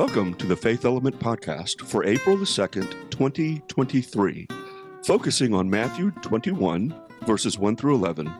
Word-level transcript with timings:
Welcome 0.00 0.32
to 0.36 0.46
the 0.46 0.56
Faith 0.56 0.86
Element 0.86 1.18
Podcast 1.18 1.82
for 1.82 2.06
April 2.06 2.38
the 2.38 2.46
2nd, 2.46 3.10
2023, 3.10 4.48
focusing 5.04 5.52
on 5.52 5.68
Matthew 5.68 6.10
21, 6.22 6.94
verses 7.26 7.58
1 7.58 7.76
through 7.76 7.96
11, 7.96 8.32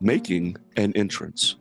making 0.00 0.56
an 0.76 0.92
entrance. 0.96 1.54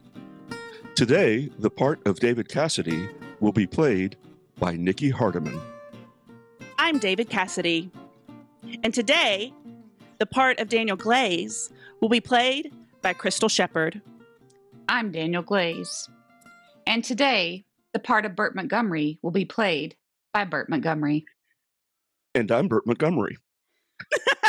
Today, 0.95 1.51
the 1.59 1.69
part 1.69 2.01
of 2.07 2.19
David 2.19 2.49
Cassidy 2.49 3.09
will 3.39 3.51
be 3.51 3.67
played 3.67 4.17
by 4.57 4.75
Nikki 4.75 5.11
Hardeman. 5.11 5.61
I'm 6.79 6.97
David 6.97 7.29
Cassidy, 7.29 7.91
and 8.83 8.91
today, 8.91 9.53
the 10.17 10.25
part 10.25 10.59
of 10.59 10.67
Daniel 10.67 10.97
Glaze 10.97 11.71
will 11.99 12.09
be 12.09 12.21
played 12.21 12.73
by 13.03 13.13
Crystal 13.13 13.49
Shepherd. 13.49 14.01
I'm 14.89 15.11
Daniel 15.11 15.43
Glaze, 15.43 16.09
and 16.87 17.03
today, 17.03 17.65
the 17.93 17.99
part 17.99 18.25
of 18.25 18.35
Bert 18.35 18.55
Montgomery 18.55 19.19
will 19.21 19.31
be 19.31 19.45
played 19.45 19.95
by 20.33 20.45
Bert 20.45 20.69
Montgomery. 20.69 21.25
And 22.33 22.51
I'm 22.51 22.67
Bert 22.67 22.87
Montgomery. 22.87 23.37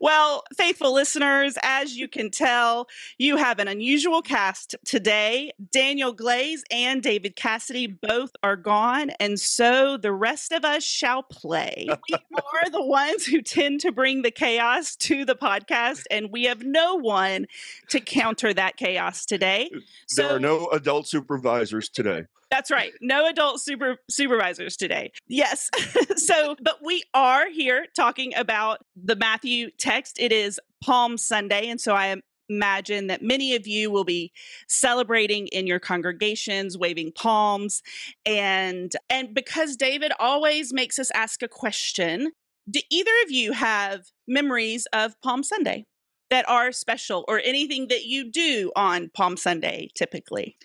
well, 0.00 0.44
faithful 0.56 0.92
listeners, 0.92 1.56
as 1.62 1.96
you 1.96 2.08
can 2.08 2.30
tell, 2.30 2.88
you 3.18 3.36
have 3.36 3.58
an 3.58 3.68
unusual 3.68 4.22
cast 4.22 4.74
today. 4.84 5.52
Daniel 5.72 6.12
Glaze 6.12 6.64
and 6.70 7.02
David 7.02 7.36
Cassidy 7.36 7.86
both 7.86 8.32
are 8.42 8.56
gone, 8.56 9.10
and 9.20 9.38
so 9.38 9.96
the 9.96 10.12
rest 10.12 10.52
of 10.52 10.64
us 10.64 10.84
shall 10.84 11.22
play. 11.22 11.88
We 12.34 12.60
are 12.62 12.70
the 12.70 12.84
ones 12.84 13.26
who 13.26 13.42
tend 13.42 13.80
to 13.80 13.92
bring 13.92 14.22
the 14.22 14.30
chaos 14.30 14.96
to 14.96 15.24
the 15.24 15.34
podcast, 15.34 16.04
and 16.10 16.30
we 16.30 16.44
have 16.44 16.62
no 16.62 16.94
one 16.94 17.46
to 17.90 18.00
counter 18.00 18.52
that 18.54 18.76
chaos 18.76 19.24
today. 19.24 19.70
There 20.16 20.34
are 20.34 20.40
no 20.40 20.68
adult 20.68 21.08
supervisors 21.08 21.88
today. 21.88 22.24
That's 22.54 22.70
right. 22.70 22.92
No 23.00 23.26
adult 23.26 23.60
super 23.60 23.96
supervisors 24.08 24.76
today. 24.76 25.10
Yes. 25.26 25.70
so, 26.16 26.54
but 26.62 26.78
we 26.84 27.02
are 27.12 27.50
here 27.50 27.86
talking 27.96 28.32
about 28.36 28.78
the 28.94 29.16
Matthew 29.16 29.72
text. 29.76 30.20
It 30.20 30.30
is 30.30 30.60
Palm 30.80 31.18
Sunday, 31.18 31.66
and 31.66 31.80
so 31.80 31.96
I 31.96 32.14
imagine 32.48 33.08
that 33.08 33.22
many 33.22 33.56
of 33.56 33.66
you 33.66 33.90
will 33.90 34.04
be 34.04 34.30
celebrating 34.68 35.48
in 35.48 35.66
your 35.66 35.80
congregations 35.80 36.78
waving 36.78 37.10
palms 37.10 37.82
and 38.24 38.92
and 39.10 39.34
because 39.34 39.76
David 39.76 40.12
always 40.20 40.72
makes 40.72 40.98
us 40.98 41.10
ask 41.12 41.42
a 41.42 41.48
question 41.48 42.32
do 42.70 42.80
either 42.90 43.10
of 43.24 43.32
you 43.32 43.52
have 43.52 44.10
memories 44.28 44.86
of 44.92 45.18
Palm 45.22 45.42
Sunday 45.42 45.86
that 46.28 46.46
are 46.48 46.70
special 46.70 47.24
or 47.28 47.40
anything 47.40 47.88
that 47.88 48.04
you 48.04 48.30
do 48.30 48.70
on 48.76 49.10
Palm 49.14 49.38
Sunday 49.38 49.88
typically 49.94 50.56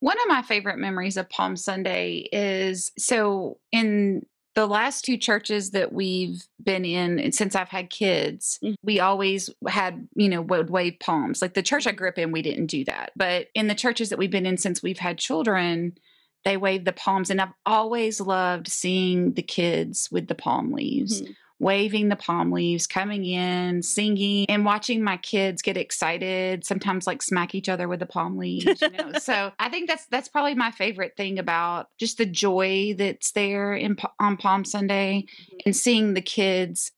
one 0.00 0.20
of 0.20 0.28
my 0.28 0.42
favorite 0.42 0.78
memories 0.78 1.16
of 1.16 1.30
Palm 1.30 1.56
Sunday 1.56 2.28
is 2.32 2.92
so 2.98 3.58
in 3.72 4.26
the 4.54 4.66
last 4.66 5.04
two 5.04 5.18
churches 5.18 5.70
that 5.72 5.92
we've 5.92 6.42
been 6.62 6.86
in 6.86 7.30
since 7.32 7.54
I've 7.54 7.68
had 7.68 7.90
kids, 7.90 8.58
mm-hmm. 8.64 8.74
we 8.82 9.00
always 9.00 9.50
had, 9.68 10.08
you 10.14 10.30
know, 10.30 10.40
would 10.40 10.70
wave 10.70 10.98
palms. 10.98 11.42
Like 11.42 11.52
the 11.52 11.62
church 11.62 11.86
I 11.86 11.92
grew 11.92 12.08
up 12.08 12.18
in, 12.18 12.32
we 12.32 12.40
didn't 12.40 12.66
do 12.66 12.82
that. 12.86 13.12
But 13.14 13.48
in 13.54 13.66
the 13.66 13.74
churches 13.74 14.08
that 14.08 14.18
we've 14.18 14.30
been 14.30 14.46
in 14.46 14.56
since 14.56 14.82
we've 14.82 14.98
had 14.98 15.18
children, 15.18 15.98
they 16.44 16.56
wave 16.56 16.86
the 16.86 16.94
palms. 16.94 17.28
And 17.28 17.38
I've 17.40 17.52
always 17.66 18.18
loved 18.18 18.68
seeing 18.68 19.34
the 19.34 19.42
kids 19.42 20.08
with 20.10 20.26
the 20.26 20.34
palm 20.34 20.72
leaves. 20.72 21.20
Mm-hmm 21.20 21.32
waving 21.58 22.08
the 22.08 22.16
palm 22.16 22.52
leaves, 22.52 22.86
coming 22.86 23.24
in, 23.24 23.82
singing, 23.82 24.46
and 24.48 24.64
watching 24.64 25.02
my 25.02 25.16
kids 25.16 25.62
get 25.62 25.76
excited, 25.76 26.64
sometimes 26.64 27.06
like 27.06 27.22
smack 27.22 27.54
each 27.54 27.68
other 27.68 27.88
with 27.88 28.00
the 28.00 28.06
palm 28.06 28.36
leaves, 28.36 28.80
you 28.80 28.90
know. 28.90 29.12
so 29.18 29.52
I 29.58 29.68
think 29.68 29.88
that's 29.88 30.06
that's 30.06 30.28
probably 30.28 30.54
my 30.54 30.70
favorite 30.70 31.16
thing 31.16 31.38
about 31.38 31.88
just 31.98 32.18
the 32.18 32.26
joy 32.26 32.94
that's 32.96 33.32
there 33.32 33.74
in 33.74 33.96
on 34.20 34.36
Palm 34.36 34.64
Sunday 34.64 35.24
mm-hmm. 35.26 35.56
and 35.64 35.76
seeing 35.76 36.14
the 36.14 36.20
kids 36.20 36.92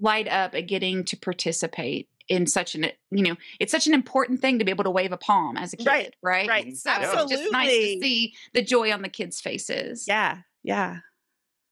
light 0.00 0.28
up 0.28 0.54
at 0.54 0.66
getting 0.66 1.04
to 1.04 1.16
participate 1.16 2.08
in 2.28 2.46
such 2.46 2.74
an 2.74 2.86
you 3.10 3.22
know 3.22 3.36
it's 3.60 3.72
such 3.72 3.86
an 3.86 3.94
important 3.94 4.40
thing 4.40 4.58
to 4.58 4.64
be 4.64 4.70
able 4.70 4.84
to 4.84 4.90
wave 4.90 5.12
a 5.12 5.16
palm 5.16 5.56
as 5.56 5.72
a 5.72 5.76
kid 5.76 5.86
right 5.86 6.14
right, 6.22 6.48
right. 6.48 6.76
so 6.76 6.90
Absolutely. 6.90 7.34
it's 7.34 7.42
just 7.42 7.52
nice 7.52 7.68
to 7.68 8.00
see 8.00 8.34
the 8.54 8.62
joy 8.62 8.92
on 8.92 9.02
the 9.02 9.08
kids 9.08 9.40
faces 9.40 10.06
yeah 10.06 10.38
yeah 10.62 10.98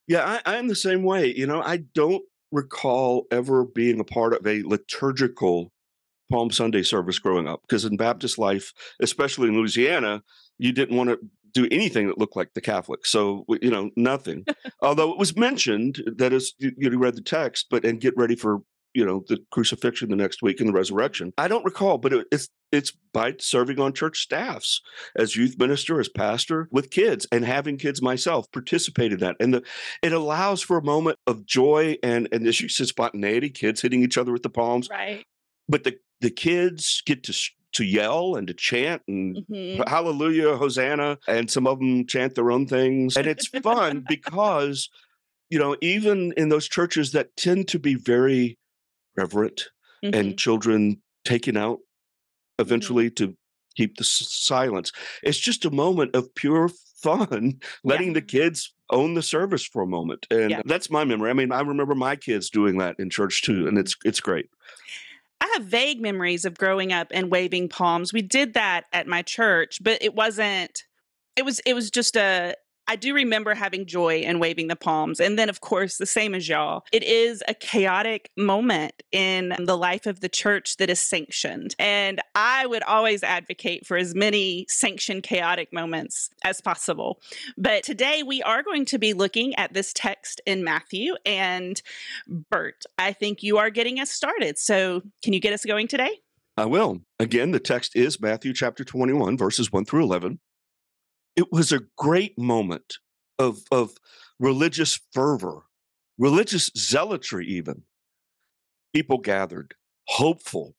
yeah 0.07 0.39
I, 0.45 0.57
i'm 0.57 0.67
the 0.67 0.75
same 0.75 1.03
way 1.03 1.33
you 1.33 1.47
know 1.47 1.61
i 1.61 1.77
don't 1.77 2.23
recall 2.51 3.27
ever 3.31 3.65
being 3.65 3.99
a 3.99 4.03
part 4.03 4.33
of 4.33 4.45
a 4.45 4.63
liturgical 4.63 5.71
Palm 6.31 6.49
Sunday 6.49 6.83
service 6.83 7.19
growing 7.19 7.47
up 7.47 7.61
because 7.61 7.85
in 7.85 7.97
Baptist 7.97 8.37
life, 8.37 8.71
especially 9.01 9.49
in 9.49 9.55
Louisiana, 9.55 10.23
you 10.57 10.71
didn't 10.71 10.95
want 10.95 11.09
to 11.09 11.19
do 11.53 11.67
anything 11.69 12.07
that 12.07 12.17
looked 12.17 12.35
like 12.35 12.53
the 12.53 12.61
Catholic. 12.61 13.05
So, 13.05 13.45
you 13.61 13.69
know, 13.69 13.91
nothing. 13.97 14.45
Although 14.81 15.11
it 15.11 15.17
was 15.17 15.35
mentioned 15.35 16.01
that 16.17 16.33
as 16.33 16.53
you, 16.57 16.71
you 16.77 16.97
read 16.97 17.15
the 17.15 17.21
text, 17.21 17.67
but 17.69 17.83
and 17.83 17.99
get 17.99 18.15
ready 18.15 18.35
for 18.35 18.61
you 18.93 19.05
know 19.05 19.23
the 19.27 19.37
crucifixion 19.51 20.09
the 20.09 20.15
next 20.15 20.41
week 20.41 20.59
and 20.59 20.69
the 20.69 20.73
resurrection. 20.73 21.33
I 21.37 21.47
don't 21.47 21.65
recall 21.65 21.97
but 21.97 22.13
it, 22.13 22.27
it's 22.31 22.49
it's 22.71 22.91
by 23.13 23.35
serving 23.39 23.79
on 23.79 23.93
church 23.93 24.19
staffs 24.19 24.81
as 25.15 25.35
youth 25.35 25.57
minister 25.59 25.99
as 25.99 26.07
pastor 26.07 26.69
with 26.71 26.89
kids 26.89 27.27
and 27.31 27.43
having 27.43 27.77
kids 27.77 28.01
myself 28.01 28.49
participate 28.51 29.11
in 29.11 29.19
that. 29.19 29.35
And 29.39 29.55
the, 29.55 29.63
it 30.01 30.13
allows 30.13 30.61
for 30.61 30.77
a 30.77 30.83
moment 30.83 31.19
of 31.27 31.45
joy 31.45 31.97
and 32.01 32.27
and 32.31 32.47
as 32.47 32.61
you 32.61 32.69
said 32.69 32.87
spontaneity 32.87 33.49
kids 33.49 33.81
hitting 33.81 34.03
each 34.03 34.17
other 34.17 34.31
with 34.31 34.43
the 34.43 34.49
palms. 34.49 34.89
Right. 34.89 35.25
But 35.67 35.83
the 35.83 35.97
the 36.21 36.31
kids 36.31 37.01
get 37.05 37.23
to 37.23 37.33
to 37.73 37.83
yell 37.85 38.35
and 38.35 38.47
to 38.47 38.53
chant 38.53 39.01
and 39.07 39.37
mm-hmm. 39.37 39.81
hallelujah 39.87 40.57
hosanna 40.57 41.17
and 41.27 41.49
some 41.49 41.65
of 41.67 41.79
them 41.79 42.05
chant 42.05 42.35
their 42.35 42.51
own 42.51 42.67
things. 42.67 43.15
And 43.15 43.27
it's 43.27 43.47
fun 43.47 44.05
because 44.09 44.89
you 45.49 45.59
know 45.59 45.75
even 45.81 46.33
in 46.37 46.49
those 46.49 46.67
churches 46.67 47.11
that 47.11 47.35
tend 47.35 47.67
to 47.69 47.79
be 47.79 47.95
very 47.95 48.57
reverent 49.15 49.69
mm-hmm. 50.03 50.13
and 50.13 50.37
children 50.37 51.01
taken 51.25 51.57
out 51.57 51.77
mm-hmm. 51.77 52.61
eventually 52.61 53.09
mm-hmm. 53.09 53.25
to 53.25 53.37
keep 53.75 53.97
the 53.97 54.03
s- 54.03 54.27
silence. 54.29 54.91
It's 55.23 55.39
just 55.39 55.65
a 55.65 55.71
moment 55.71 56.15
of 56.15 56.33
pure 56.35 56.69
fun, 57.01 57.59
letting 57.83 58.07
yeah. 58.07 58.13
the 58.13 58.21
kids 58.21 58.73
own 58.89 59.13
the 59.13 59.23
service 59.23 59.65
for 59.65 59.81
a 59.81 59.87
moment. 59.87 60.27
And 60.29 60.51
yeah. 60.51 60.61
that's 60.65 60.89
my 60.89 61.03
memory. 61.03 61.29
I 61.29 61.33
mean, 61.33 61.51
I 61.51 61.61
remember 61.61 61.95
my 61.95 62.15
kids 62.15 62.49
doing 62.49 62.77
that 62.79 62.95
in 62.99 63.09
church 63.09 63.41
too, 63.41 63.67
and 63.67 63.77
it's 63.77 63.95
it's 64.03 64.19
great. 64.19 64.49
I 65.39 65.51
have 65.55 65.65
vague 65.65 66.01
memories 66.01 66.45
of 66.45 66.57
growing 66.57 66.93
up 66.93 67.07
and 67.11 67.31
waving 67.31 67.69
palms. 67.69 68.13
We 68.13 68.21
did 68.21 68.53
that 68.53 68.83
at 68.93 69.07
my 69.07 69.23
church, 69.23 69.79
but 69.81 70.01
it 70.01 70.13
wasn't 70.13 70.83
it 71.35 71.45
was 71.45 71.59
it 71.65 71.73
was 71.73 71.89
just 71.89 72.15
a 72.15 72.55
I 72.91 72.97
do 72.97 73.13
remember 73.13 73.55
having 73.55 73.85
joy 73.85 74.15
and 74.15 74.41
waving 74.41 74.67
the 74.67 74.75
palms. 74.75 75.21
And 75.21 75.39
then, 75.39 75.47
of 75.47 75.61
course, 75.61 75.95
the 75.95 76.05
same 76.05 76.35
as 76.35 76.49
y'all, 76.49 76.83
it 76.91 77.03
is 77.03 77.41
a 77.47 77.53
chaotic 77.53 78.29
moment 78.35 79.01
in 79.13 79.55
the 79.57 79.77
life 79.77 80.07
of 80.07 80.19
the 80.19 80.27
church 80.27 80.75
that 80.75 80.89
is 80.89 80.99
sanctioned. 80.99 81.73
And 81.79 82.19
I 82.35 82.65
would 82.65 82.83
always 82.83 83.23
advocate 83.23 83.87
for 83.87 83.95
as 83.95 84.13
many 84.13 84.65
sanctioned 84.67 85.23
chaotic 85.23 85.71
moments 85.71 86.31
as 86.43 86.59
possible. 86.59 87.21
But 87.57 87.83
today 87.83 88.23
we 88.23 88.43
are 88.43 88.61
going 88.61 88.83
to 88.87 88.99
be 88.99 89.13
looking 89.13 89.55
at 89.55 89.73
this 89.73 89.93
text 89.93 90.41
in 90.45 90.61
Matthew. 90.61 91.15
And 91.25 91.81
Bert, 92.27 92.83
I 92.97 93.13
think 93.13 93.41
you 93.41 93.57
are 93.57 93.69
getting 93.69 94.01
us 94.01 94.11
started. 94.11 94.59
So 94.59 95.01
can 95.23 95.31
you 95.31 95.39
get 95.39 95.53
us 95.53 95.63
going 95.63 95.87
today? 95.87 96.19
I 96.57 96.65
will. 96.65 96.99
Again, 97.21 97.51
the 97.51 97.59
text 97.61 97.95
is 97.95 98.19
Matthew 98.19 98.51
chapter 98.51 98.83
21, 98.83 99.37
verses 99.37 99.71
1 99.71 99.85
through 99.85 100.03
11 100.03 100.41
it 101.35 101.51
was 101.51 101.71
a 101.71 101.81
great 101.97 102.37
moment 102.37 102.97
of, 103.39 103.61
of 103.71 103.97
religious 104.39 104.99
fervor, 105.11 105.63
religious 106.17 106.71
zealotry, 106.75 107.47
even. 107.47 107.83
People 108.93 109.19
gathered, 109.19 109.75
hopeful, 110.07 110.75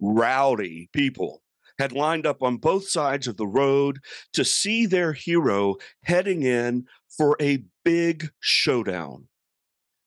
rowdy 0.00 0.88
people 0.92 1.42
had 1.78 1.92
lined 1.92 2.26
up 2.26 2.42
on 2.42 2.56
both 2.56 2.88
sides 2.88 3.26
of 3.26 3.36
the 3.36 3.46
road 3.46 3.98
to 4.32 4.44
see 4.44 4.86
their 4.86 5.12
hero 5.12 5.76
heading 6.04 6.42
in 6.42 6.86
for 7.08 7.36
a 7.40 7.64
big 7.84 8.30
showdown. 8.40 9.28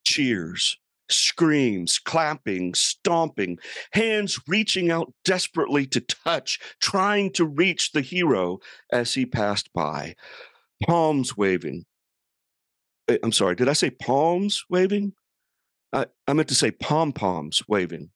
Cheers, 0.05 0.77
screams, 1.09 1.99
clapping, 1.99 2.73
stomping, 2.73 3.57
hands 3.91 4.39
reaching 4.47 4.91
out 4.91 5.13
desperately 5.23 5.85
to 5.87 6.01
touch, 6.01 6.59
trying 6.81 7.31
to 7.33 7.45
reach 7.45 7.91
the 7.91 8.01
hero 8.01 8.59
as 8.91 9.13
he 9.13 9.25
passed 9.25 9.71
by, 9.73 10.15
palms 10.85 11.37
waving. 11.37 11.85
Eh, 13.07 13.17
I'm 13.23 13.31
sorry, 13.31 13.55
did 13.55 13.69
I 13.69 13.73
say 13.73 13.89
palms 13.89 14.63
waving? 14.69 15.13
I, 15.93 16.07
I 16.27 16.33
meant 16.33 16.49
to 16.49 16.55
say 16.55 16.71
pom 16.71 17.13
poms 17.13 17.61
waving. 17.67 18.11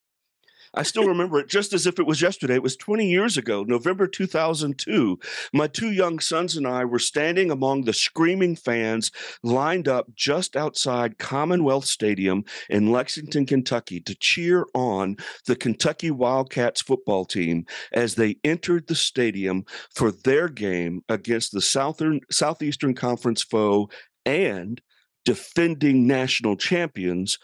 I 0.73 0.83
still 0.83 1.06
remember 1.06 1.38
it 1.39 1.50
just 1.50 1.73
as 1.73 1.85
if 1.85 2.00
it 2.00 2.06
was 2.06 2.21
yesterday. 2.21 2.56
It 2.56 2.63
was 2.63 2.77
20 2.77 3.09
years 3.09 3.38
ago, 3.38 3.63
November 3.63 4.07
2002. 4.07 5.19
My 5.51 5.68
two 5.68 5.91
young 5.91 6.19
sons 6.19 6.56
and 6.56 6.65
I 6.65 6.85
were 6.85 7.00
standing 7.00 7.51
among 7.51 7.83
the 7.83 7.94
screaming 7.94 8.56
fans 8.56 9.12
lined 9.44 9.89
up 9.89 10.07
just 10.15 10.56
outside 10.56 11.18
Commonwealth 11.18 11.85
Stadium 11.85 12.45
in 12.69 12.89
Lexington, 12.89 13.45
Kentucky 13.45 14.00
to 14.01 14.15
cheer 14.15 14.65
on 14.73 15.18
the 15.45 15.57
Kentucky 15.57 16.09
Wildcats 16.09 16.81
football 16.81 17.25
team 17.25 17.65
as 17.91 18.15
they 18.15 18.38
entered 18.45 18.88
the 18.88 18.95
stadium 18.95 19.65
for 19.94 20.12
their 20.12 20.47
game 20.47 21.03
against 21.09 21.51
the 21.51 21.62
Southern 21.62 22.21
Southeastern 22.31 22.95
Conference 22.95 23.44
foe 23.44 23.89
and 24.25 24.81
defending 25.25 26.07
national 26.07 26.56
champions 26.56 27.38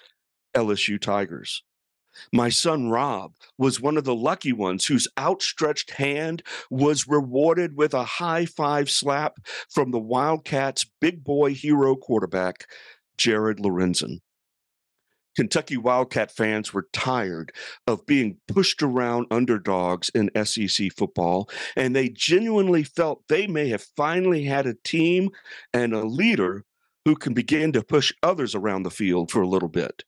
LSU 0.55 0.99
Tigers. 0.99 1.63
My 2.33 2.49
son 2.49 2.89
Rob 2.89 3.33
was 3.57 3.81
one 3.81 3.97
of 3.97 4.03
the 4.03 4.15
lucky 4.15 4.53
ones 4.53 4.85
whose 4.85 5.07
outstretched 5.17 5.91
hand 5.91 6.43
was 6.69 7.07
rewarded 7.07 7.75
with 7.75 7.93
a 7.93 8.03
high 8.03 8.45
five 8.45 8.89
slap 8.89 9.37
from 9.69 9.91
the 9.91 9.99
Wildcats' 9.99 10.85
big 10.99 11.23
boy 11.23 11.53
hero 11.53 11.95
quarterback, 11.95 12.65
Jared 13.17 13.59
Lorenzen. 13.59 14.19
Kentucky 15.37 15.77
Wildcat 15.77 16.31
fans 16.31 16.73
were 16.73 16.87
tired 16.93 17.51
of 17.85 18.07
being 18.07 18.37
pushed 18.47 18.81
around 18.81 19.27
underdogs 19.29 20.09
in 20.15 20.31
SEC 20.43 20.91
football, 20.91 21.47
and 21.75 21.95
they 21.95 22.09
genuinely 22.09 22.83
felt 22.83 23.27
they 23.27 23.45
may 23.45 23.69
have 23.69 23.85
finally 23.95 24.45
had 24.45 24.65
a 24.65 24.73
team 24.83 25.29
and 25.71 25.93
a 25.93 26.03
leader 26.03 26.65
who 27.05 27.15
can 27.15 27.35
begin 27.35 27.71
to 27.71 27.83
push 27.83 28.11
others 28.23 28.55
around 28.55 28.81
the 28.81 28.89
field 28.89 29.29
for 29.29 29.43
a 29.43 29.47
little 29.47 29.69
bit. 29.69 30.03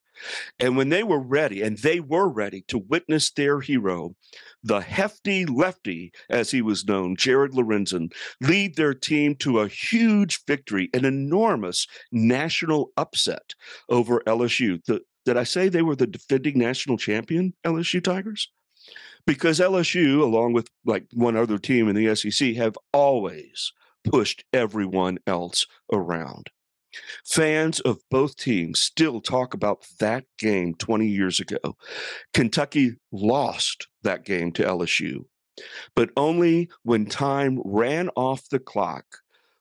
And 0.60 0.75
when 0.75 0.89
they 0.89 1.04
were 1.04 1.19
ready, 1.19 1.62
and 1.62 1.77
they 1.77 2.00
were 2.00 2.27
ready 2.27 2.62
to 2.68 2.77
witness 2.77 3.31
their 3.31 3.62
hero, 3.62 4.16
the 4.63 4.81
hefty 4.81 5.45
lefty, 5.45 6.12
as 6.30 6.51
he 6.51 6.62
was 6.62 6.86
known, 6.86 7.16
Jared 7.16 7.54
Lorenzen, 7.54 8.12
lead 8.42 8.75
their 8.75 8.94
team 8.94 9.36
to 9.36 9.60
a 9.60 9.68
huge 9.68 10.44
victory, 10.45 10.89
an 10.94 11.06
enormous 11.06 11.88
national 12.12 12.92
upset 12.98 13.54
over 13.89 14.21
LSU. 14.27 14.83
The, 14.86 15.01
did 15.25 15.38
I 15.38 15.44
say 15.44 15.69
they 15.69 15.81
were 15.81 15.95
the 15.95 16.07
defending 16.07 16.57
national 16.57 16.98
champion, 16.98 17.54
LSU 17.66 18.04
Tigers? 18.04 18.50
Because 19.25 19.60
LSU, 19.60 20.21
along 20.21 20.54
with 20.54 20.69
like 20.86 21.06
one 21.13 21.36
other 21.36 21.57
team 21.57 21.88
in 21.88 21.95
the 21.95 22.16
SEC, 22.16 22.56
have 22.56 22.77
always 22.94 23.71
pushed 24.04 24.44
everyone 24.54 25.19
else 25.27 25.68
around. 25.92 26.50
Fans 27.25 27.80
of 27.81 28.00
both 28.09 28.36
teams 28.36 28.80
still 28.80 29.21
talk 29.21 29.53
about 29.53 29.86
that 30.00 30.25
game 30.38 30.74
20 30.75 31.07
years 31.07 31.39
ago. 31.39 31.77
Kentucky 32.33 32.95
lost 33.12 33.88
that 34.03 34.25
game 34.25 34.51
to 34.53 34.63
LSU, 34.63 35.25
but 35.95 36.09
only 36.18 36.69
when 36.83 37.06
time 37.06 37.62
ran 37.63 38.09
off 38.15 38.50
the 38.50 38.59
clock 38.59 39.06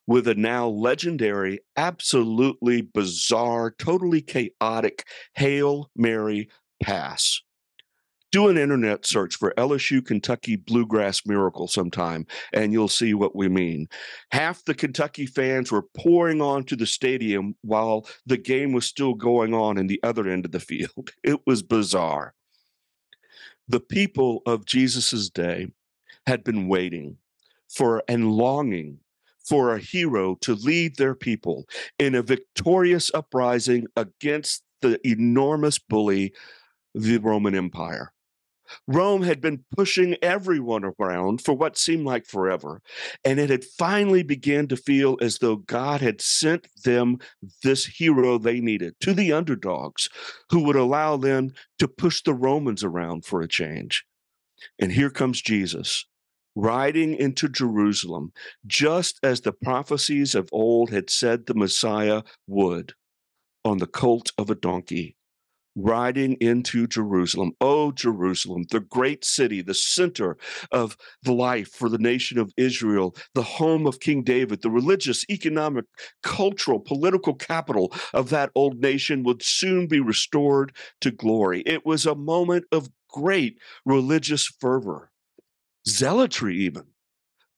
with 0.06 0.26
a 0.26 0.34
now 0.34 0.66
legendary, 0.66 1.60
absolutely 1.76 2.80
bizarre, 2.80 3.70
totally 3.78 4.22
chaotic 4.22 5.06
Hail 5.34 5.90
Mary 5.94 6.48
pass 6.82 7.42
do 8.30 8.48
an 8.48 8.58
internet 8.58 9.06
search 9.06 9.36
for 9.36 9.54
LSU 9.56 10.04
Kentucky 10.04 10.56
Bluegrass 10.56 11.24
Miracle 11.24 11.66
sometime, 11.66 12.26
and 12.52 12.72
you'll 12.72 12.88
see 12.88 13.14
what 13.14 13.34
we 13.34 13.48
mean. 13.48 13.88
Half 14.32 14.64
the 14.64 14.74
Kentucky 14.74 15.26
fans 15.26 15.72
were 15.72 15.86
pouring 15.96 16.42
onto 16.42 16.76
the 16.76 16.86
stadium 16.86 17.56
while 17.62 18.06
the 18.26 18.36
game 18.36 18.72
was 18.72 18.84
still 18.84 19.14
going 19.14 19.54
on 19.54 19.78
in 19.78 19.86
the 19.86 20.00
other 20.02 20.28
end 20.28 20.44
of 20.44 20.52
the 20.52 20.60
field. 20.60 21.10
It 21.24 21.40
was 21.46 21.62
bizarre. 21.62 22.34
The 23.66 23.80
people 23.80 24.42
of 24.46 24.64
Jesus' 24.64 25.28
day 25.28 25.68
had 26.26 26.42
been 26.42 26.68
waiting 26.68 27.18
for 27.68 28.02
and 28.08 28.32
longing 28.32 29.00
for 29.44 29.74
a 29.74 29.78
hero 29.78 30.36
to 30.42 30.54
lead 30.54 30.96
their 30.96 31.14
people 31.14 31.66
in 31.98 32.14
a 32.14 32.22
victorious 32.22 33.10
uprising 33.14 33.86
against 33.96 34.62
the 34.80 34.98
enormous 35.06 35.78
bully, 35.78 36.32
the 36.94 37.18
Roman 37.18 37.54
Empire. 37.54 38.12
Rome 38.86 39.22
had 39.22 39.40
been 39.40 39.64
pushing 39.76 40.16
everyone 40.22 40.84
around 40.98 41.42
for 41.42 41.54
what 41.54 41.78
seemed 41.78 42.04
like 42.04 42.26
forever. 42.26 42.80
And 43.24 43.38
it 43.38 43.50
had 43.50 43.64
finally 43.64 44.22
begun 44.22 44.68
to 44.68 44.76
feel 44.76 45.16
as 45.20 45.38
though 45.38 45.56
God 45.56 46.00
had 46.00 46.20
sent 46.20 46.68
them 46.84 47.18
this 47.62 47.86
hero 47.86 48.38
they 48.38 48.60
needed 48.60 48.94
to 49.00 49.12
the 49.12 49.32
underdogs 49.32 50.08
who 50.50 50.62
would 50.64 50.76
allow 50.76 51.16
them 51.16 51.52
to 51.78 51.88
push 51.88 52.22
the 52.22 52.34
Romans 52.34 52.84
around 52.84 53.24
for 53.24 53.40
a 53.40 53.48
change. 53.48 54.04
And 54.78 54.92
here 54.92 55.10
comes 55.10 55.40
Jesus 55.40 56.06
riding 56.56 57.14
into 57.14 57.48
Jerusalem, 57.48 58.32
just 58.66 59.20
as 59.22 59.42
the 59.42 59.52
prophecies 59.52 60.34
of 60.34 60.48
old 60.50 60.90
had 60.90 61.08
said 61.08 61.46
the 61.46 61.54
Messiah 61.54 62.22
would 62.48 62.94
on 63.64 63.78
the 63.78 63.86
colt 63.86 64.32
of 64.36 64.50
a 64.50 64.56
donkey 64.56 65.16
riding 65.74 66.34
into 66.34 66.86
Jerusalem. 66.86 67.52
Oh, 67.60 67.92
Jerusalem, 67.92 68.64
the 68.70 68.80
great 68.80 69.24
city, 69.24 69.62
the 69.62 69.74
center 69.74 70.36
of 70.72 70.96
the 71.22 71.32
life 71.32 71.68
for 71.68 71.88
the 71.88 71.98
nation 71.98 72.38
of 72.38 72.52
Israel, 72.56 73.14
the 73.34 73.42
home 73.42 73.86
of 73.86 74.00
King 74.00 74.22
David, 74.22 74.62
the 74.62 74.70
religious, 74.70 75.24
economic, 75.30 75.84
cultural, 76.22 76.80
political 76.80 77.34
capital 77.34 77.92
of 78.12 78.30
that 78.30 78.50
old 78.54 78.80
nation 78.80 79.22
would 79.22 79.42
soon 79.42 79.86
be 79.86 80.00
restored 80.00 80.74
to 81.00 81.10
glory. 81.10 81.62
It 81.66 81.86
was 81.86 82.06
a 82.06 82.14
moment 82.14 82.64
of 82.72 82.90
great 83.08 83.58
religious 83.84 84.46
fervor, 84.46 85.10
zealotry, 85.86 86.56
even. 86.56 86.84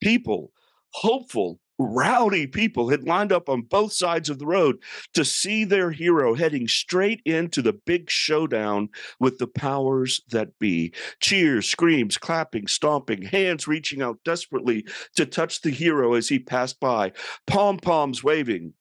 People 0.01 0.53
hopeful 0.93 1.61
rowdy 1.81 2.47
people 2.47 2.91
had 2.91 3.05
lined 3.05 3.33
up 3.33 3.49
on 3.49 3.63
both 3.63 3.93
sides 3.93 4.29
of 4.29 4.39
the 4.39 4.47
road 4.47 4.77
to 5.15 5.25
see 5.25 5.65
their 5.65 5.91
hero 5.91 6.35
heading 6.35 6.69
straight 6.69 7.23
into 7.25 7.63
the 7.63 7.73
big 7.73 8.11
showdown 8.11 8.89
with 9.19 9.39
the 9.39 9.47
powers 9.47 10.21
that 10.31 10.59
be. 10.59 10.93
Cheers, 11.21 11.67
screams, 11.67 12.19
clapping, 12.19 12.67
stomping, 12.67 13.23
hands 13.23 13.67
reaching 13.67 14.03
out 14.03 14.19
desperately 14.25 14.85
to 15.17 15.25
touch 15.25 15.63
the 15.63 15.71
hero 15.71 16.15
as 16.15 16.29
he 16.29 16.39
passed 16.39 16.79
by, 16.81 17.13
pom 17.47 17.79
poms 17.79 18.23
waving. 18.23 18.75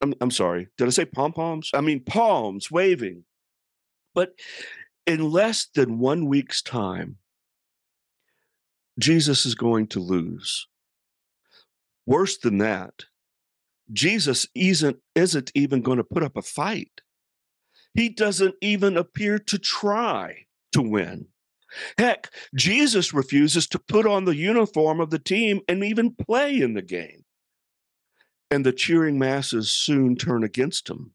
I'm, 0.00 0.14
I'm 0.20 0.30
sorry, 0.30 0.68
did 0.78 0.86
I 0.86 0.90
say 0.90 1.04
pom 1.04 1.32
poms? 1.32 1.70
I 1.74 1.82
mean, 1.82 2.00
palms 2.00 2.70
waving. 2.70 3.24
But 4.14 4.32
in 5.06 5.30
less 5.30 5.66
than 5.66 5.98
one 5.98 6.26
week's 6.26 6.62
time, 6.62 7.18
Jesus 8.98 9.46
is 9.46 9.54
going 9.54 9.86
to 9.88 10.00
lose. 10.00 10.66
Worse 12.06 12.38
than 12.38 12.58
that, 12.58 13.04
Jesus 13.92 14.46
isn't, 14.54 14.98
isn't 15.14 15.52
even 15.54 15.82
going 15.82 15.98
to 15.98 16.04
put 16.04 16.22
up 16.22 16.36
a 16.36 16.42
fight. 16.42 17.00
He 17.94 18.08
doesn't 18.08 18.54
even 18.60 18.96
appear 18.96 19.38
to 19.38 19.58
try 19.58 20.46
to 20.72 20.82
win. 20.82 21.26
Heck, 21.98 22.30
Jesus 22.54 23.12
refuses 23.12 23.66
to 23.68 23.78
put 23.78 24.06
on 24.06 24.24
the 24.24 24.36
uniform 24.36 25.00
of 25.00 25.10
the 25.10 25.18
team 25.18 25.60
and 25.68 25.84
even 25.84 26.14
play 26.14 26.60
in 26.60 26.74
the 26.74 26.82
game. 26.82 27.24
And 28.50 28.66
the 28.66 28.72
cheering 28.72 29.18
masses 29.18 29.70
soon 29.70 30.16
turn 30.16 30.42
against 30.42 30.88
him 30.90 31.12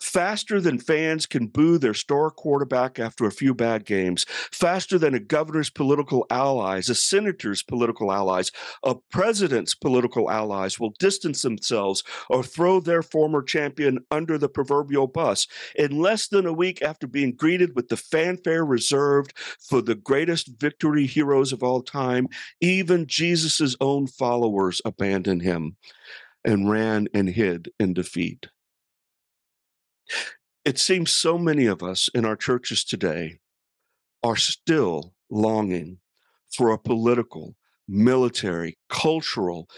faster 0.00 0.60
than 0.60 0.78
fans 0.78 1.26
can 1.26 1.46
boo 1.46 1.78
their 1.78 1.94
star 1.94 2.30
quarterback 2.30 2.98
after 2.98 3.24
a 3.24 3.30
few 3.30 3.54
bad 3.54 3.84
games, 3.84 4.24
faster 4.28 4.98
than 4.98 5.14
a 5.14 5.20
governor's 5.20 5.70
political 5.70 6.26
allies, 6.30 6.88
a 6.88 6.94
senator's 6.94 7.62
political 7.62 8.12
allies, 8.12 8.50
a 8.82 8.94
president's 9.10 9.74
political 9.74 10.30
allies 10.30 10.78
will 10.78 10.94
distance 10.98 11.42
themselves 11.42 12.02
or 12.28 12.42
throw 12.42 12.80
their 12.80 13.02
former 13.02 13.42
champion 13.42 13.98
under 14.10 14.38
the 14.38 14.48
proverbial 14.48 15.06
bus. 15.06 15.46
In 15.74 15.98
less 15.98 16.28
than 16.28 16.46
a 16.46 16.52
week 16.52 16.82
after 16.82 17.06
being 17.06 17.34
greeted 17.34 17.74
with 17.74 17.88
the 17.88 17.96
fanfare 17.96 18.64
reserved 18.64 19.32
for 19.60 19.80
the 19.82 19.94
greatest 19.94 20.48
victory 20.58 21.06
heroes 21.06 21.52
of 21.52 21.62
all 21.62 21.82
time, 21.82 22.28
even 22.60 23.06
Jesus' 23.06 23.76
own 23.80 24.06
followers 24.06 24.80
abandoned 24.84 25.42
him 25.42 25.76
and 26.44 26.70
ran 26.70 27.08
and 27.12 27.28
hid 27.30 27.70
in 27.78 27.92
defeat. 27.92 28.46
It 30.64 30.78
seems 30.78 31.10
so 31.10 31.38
many 31.38 31.66
of 31.66 31.82
us 31.82 32.08
in 32.14 32.24
our 32.24 32.36
churches 32.36 32.84
today 32.84 33.38
are 34.22 34.36
still 34.36 35.14
longing 35.30 35.98
for 36.50 36.70
a 36.70 36.78
political, 36.78 37.56
military, 37.88 38.76
cultural, 38.88 39.68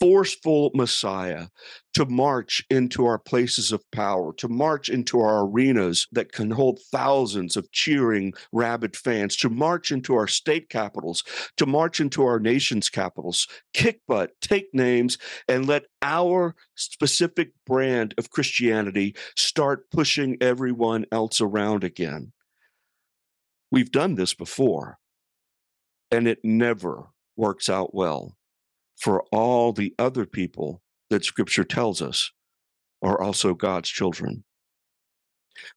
forceful 0.00 0.70
Messiah 0.74 1.48
to 1.94 2.06
march 2.06 2.64
into 2.70 3.04
our 3.06 3.18
places 3.18 3.72
of 3.72 3.82
power, 3.90 4.32
to 4.34 4.48
march 4.48 4.88
into 4.88 5.20
our 5.20 5.44
arenas 5.46 6.06
that 6.12 6.32
can 6.32 6.50
hold 6.50 6.78
thousands 6.92 7.56
of 7.56 7.70
cheering, 7.72 8.32
rabid 8.52 8.96
fans, 8.96 9.36
to 9.36 9.48
march 9.48 9.90
into 9.90 10.14
our 10.14 10.28
state 10.28 10.68
capitals, 10.68 11.24
to 11.56 11.66
march 11.66 12.00
into 12.00 12.22
our 12.22 12.38
nation's 12.38 12.88
capitals, 12.88 13.48
kick 13.74 14.00
butt, 14.06 14.30
take 14.40 14.68
names, 14.72 15.18
and 15.48 15.66
let 15.66 15.84
our 16.02 16.54
specific 16.76 17.50
brand 17.66 18.14
of 18.18 18.30
Christianity 18.30 19.16
start 19.36 19.90
pushing 19.90 20.36
everyone 20.40 21.04
else 21.10 21.40
around 21.40 21.82
again. 21.82 22.32
We've 23.70 23.90
done 23.90 24.14
this 24.14 24.34
before, 24.34 24.98
and 26.10 26.26
it 26.26 26.38
never 26.42 27.08
works 27.38 27.68
out 27.68 27.94
well 27.94 28.36
for 28.98 29.22
all 29.32 29.72
the 29.72 29.94
other 29.98 30.26
people 30.26 30.82
that 31.08 31.24
scripture 31.24 31.64
tells 31.64 32.02
us 32.02 32.32
are 33.00 33.20
also 33.20 33.54
God's 33.54 33.88
children. 33.88 34.44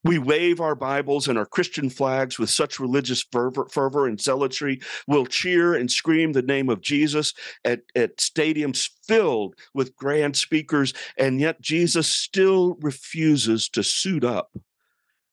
We 0.04 0.20
wave 0.20 0.60
our 0.60 0.76
Bibles 0.76 1.28
and 1.28 1.38
our 1.38 1.46
Christian 1.46 1.90
flags 1.90 2.38
with 2.38 2.50
such 2.50 2.80
religious 2.80 3.24
fervor, 3.32 3.68
fervor, 3.72 4.08
and 4.08 4.20
zealotry. 4.20 4.80
We'll 5.08 5.26
cheer 5.26 5.74
and 5.74 5.90
scream 5.90 6.34
the 6.34 6.42
name 6.42 6.70
of 6.70 6.82
Jesus 6.82 7.34
at, 7.66 7.82
at 7.96 8.18
stadiums 8.18 8.90
filled 9.08 9.56
with 9.74 9.96
grand 9.96 10.36
speakers, 10.36 10.94
and 11.18 11.40
yet 11.40 11.62
Jesus 11.62 12.08
still 12.08 12.78
refuses 12.82 13.70
to 13.70 13.84
suit 13.84 14.24
up 14.24 14.56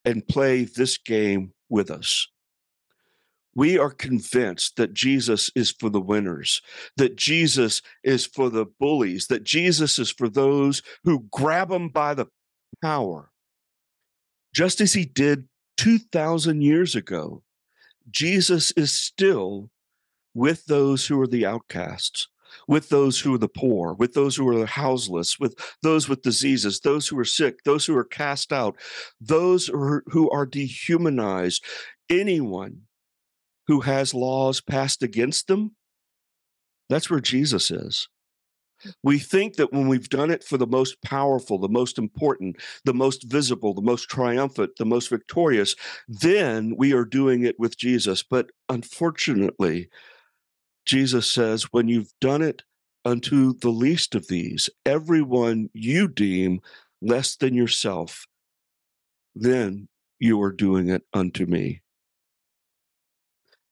and 0.05 0.27
play 0.27 0.63
this 0.63 0.97
game 0.97 1.53
with 1.69 1.91
us. 1.91 2.27
We 3.59 3.77
are 3.77 3.89
convinced 3.89 4.77
that 4.77 4.93
Jesus 4.93 5.51
is 5.53 5.69
for 5.69 5.89
the 5.89 5.99
winners, 5.99 6.61
that 6.95 7.17
Jesus 7.17 7.81
is 8.05 8.25
for 8.25 8.49
the 8.49 8.65
bullies, 8.65 9.27
that 9.27 9.43
Jesus 9.43 9.99
is 9.99 10.09
for 10.09 10.29
those 10.29 10.81
who 11.03 11.25
grab 11.29 11.67
them 11.67 11.89
by 11.89 12.13
the 12.13 12.27
power. 12.81 13.31
Just 14.55 14.79
as 14.79 14.93
he 14.93 15.03
did 15.03 15.49
2,000 15.75 16.61
years 16.61 16.95
ago, 16.95 17.43
Jesus 18.09 18.71
is 18.77 18.93
still 18.93 19.71
with 20.33 20.63
those 20.67 21.07
who 21.07 21.19
are 21.19 21.27
the 21.27 21.45
outcasts, 21.45 22.29
with 22.65 22.87
those 22.87 23.19
who 23.19 23.33
are 23.33 23.39
the 23.39 23.49
poor, 23.49 23.93
with 23.93 24.13
those 24.13 24.37
who 24.37 24.47
are 24.47 24.65
houseless, 24.65 25.37
with 25.37 25.53
those 25.83 26.07
with 26.07 26.21
diseases, 26.21 26.79
those 26.79 27.09
who 27.09 27.19
are 27.19 27.25
sick, 27.25 27.65
those 27.65 27.85
who 27.85 27.97
are 27.97 28.05
cast 28.05 28.53
out, 28.53 28.77
those 29.19 29.67
who 29.67 30.29
are 30.31 30.45
dehumanized, 30.45 31.61
anyone 32.09 32.83
who 33.69 33.81
has 33.81 34.15
laws 34.15 34.61
passed 34.61 35.03
against 35.03 35.45
them. 35.45 35.75
That's 36.89 37.07
where 37.07 37.19
Jesus 37.19 37.69
is. 37.69 38.09
We 39.03 39.19
think 39.19 39.57
that 39.57 39.71
when 39.71 39.87
we've 39.87 40.09
done 40.09 40.31
it 40.31 40.43
for 40.43 40.57
the 40.57 40.65
most 40.65 40.99
powerful, 41.03 41.59
the 41.59 41.69
most 41.69 41.99
important, 41.99 42.57
the 42.83 42.95
most 42.95 43.29
visible, 43.29 43.75
the 43.75 43.83
most 43.83 44.09
triumphant, 44.09 44.71
the 44.79 44.87
most 44.87 45.07
victorious, 45.07 45.75
then 46.07 46.73
we 46.77 46.93
are 46.93 47.05
doing 47.05 47.43
it 47.43 47.59
with 47.59 47.77
Jesus. 47.77 48.23
But 48.23 48.49
unfortunately, 48.69 49.89
Jesus 50.83 51.29
says, 51.29 51.71
when 51.71 51.87
you've 51.87 52.13
done 52.19 52.41
it 52.41 52.63
unto 53.05 53.53
the 53.53 53.69
least 53.69 54.15
of 54.15 54.29
these, 54.29 54.71
everyone 54.83 55.69
you 55.73 56.07
deem 56.07 56.59
less 57.03 57.35
than 57.35 57.53
yourself, 57.53 58.25
then 59.35 59.89
you 60.17 60.41
are 60.41 60.51
doing 60.51 60.89
it 60.89 61.03
unto 61.13 61.45
me. 61.45 61.83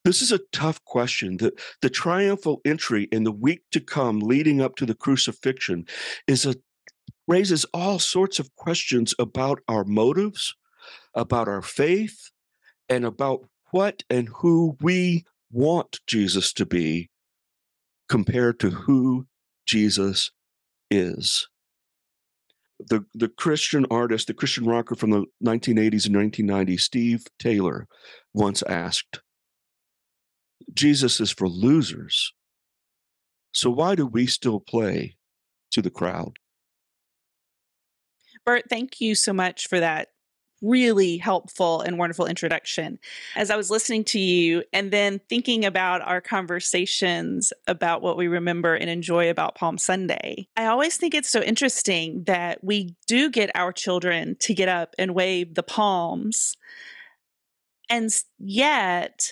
This 0.07 0.21
is 0.21 0.31
a 0.31 0.39
tough 0.53 0.81
question. 0.85 1.35
The, 1.35 1.51
the 1.81 1.89
triumphal 1.89 2.61
entry 2.63 3.09
in 3.11 3.25
the 3.25 3.31
week 3.31 3.63
to 3.73 3.81
come 3.81 4.21
leading 4.21 4.61
up 4.61 4.77
to 4.77 4.85
the 4.85 4.95
crucifixion 4.95 5.85
is 6.27 6.45
a 6.45 6.55
raises 7.27 7.65
all 7.73 7.99
sorts 7.99 8.39
of 8.39 8.55
questions 8.55 9.13
about 9.19 9.59
our 9.67 9.83
motives, 9.83 10.55
about 11.13 11.49
our 11.49 11.61
faith, 11.61 12.31
and 12.87 13.03
about 13.03 13.49
what 13.71 14.03
and 14.09 14.29
who 14.37 14.77
we 14.79 15.25
want 15.51 15.99
Jesus 16.07 16.53
to 16.53 16.65
be 16.65 17.09
compared 18.07 18.61
to 18.61 18.69
who 18.69 19.27
Jesus 19.65 20.31
is. 20.89 21.49
The, 22.79 23.03
the 23.13 23.27
Christian 23.27 23.85
artist, 23.91 24.27
the 24.27 24.33
Christian 24.33 24.63
rocker 24.63 24.95
from 24.95 25.09
the 25.09 25.25
1980s 25.43 26.05
and 26.05 26.15
1990s, 26.15 26.79
Steve 26.79 27.25
Taylor, 27.39 27.89
once 28.33 28.63
asked, 28.63 29.19
Jesus 30.73 31.19
is 31.19 31.31
for 31.31 31.47
losers. 31.47 32.33
So 33.53 33.69
why 33.69 33.95
do 33.95 34.05
we 34.05 34.27
still 34.27 34.59
play 34.59 35.15
to 35.71 35.81
the 35.81 35.89
crowd? 35.89 36.37
Bert, 38.45 38.65
thank 38.69 39.01
you 39.01 39.15
so 39.15 39.33
much 39.33 39.67
for 39.67 39.79
that 39.79 40.09
really 40.61 41.17
helpful 41.17 41.81
and 41.81 41.97
wonderful 41.97 42.25
introduction. 42.25 42.99
As 43.35 43.51
I 43.51 43.55
was 43.55 43.69
listening 43.69 44.03
to 44.05 44.19
you 44.19 44.63
and 44.73 44.91
then 44.91 45.19
thinking 45.29 45.65
about 45.65 46.01
our 46.01 46.21
conversations 46.21 47.53
about 47.67 48.01
what 48.01 48.17
we 48.17 48.27
remember 48.27 48.75
and 48.75 48.89
enjoy 48.89 49.29
about 49.29 49.55
Palm 49.55 49.77
Sunday, 49.77 50.47
I 50.55 50.65
always 50.65 50.97
think 50.97 51.13
it's 51.13 51.29
so 51.29 51.41
interesting 51.41 52.23
that 52.25 52.63
we 52.63 52.95
do 53.05 53.29
get 53.29 53.51
our 53.55 53.71
children 53.71 54.35
to 54.39 54.53
get 54.53 54.69
up 54.69 54.95
and 54.97 55.13
wave 55.13 55.55
the 55.55 55.63
palms. 55.63 56.55
And 57.89 58.09
yet, 58.39 59.31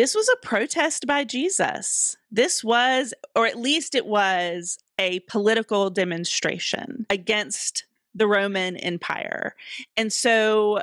this 0.00 0.14
was 0.14 0.30
a 0.30 0.46
protest 0.46 1.06
by 1.06 1.24
Jesus. 1.24 2.16
This 2.30 2.64
was, 2.64 3.12
or 3.36 3.46
at 3.46 3.58
least 3.58 3.94
it 3.94 4.06
was, 4.06 4.78
a 4.98 5.20
political 5.20 5.90
demonstration 5.90 7.04
against 7.10 7.84
the 8.14 8.26
Roman 8.26 8.78
Empire. 8.78 9.54
And 9.98 10.10
so 10.10 10.80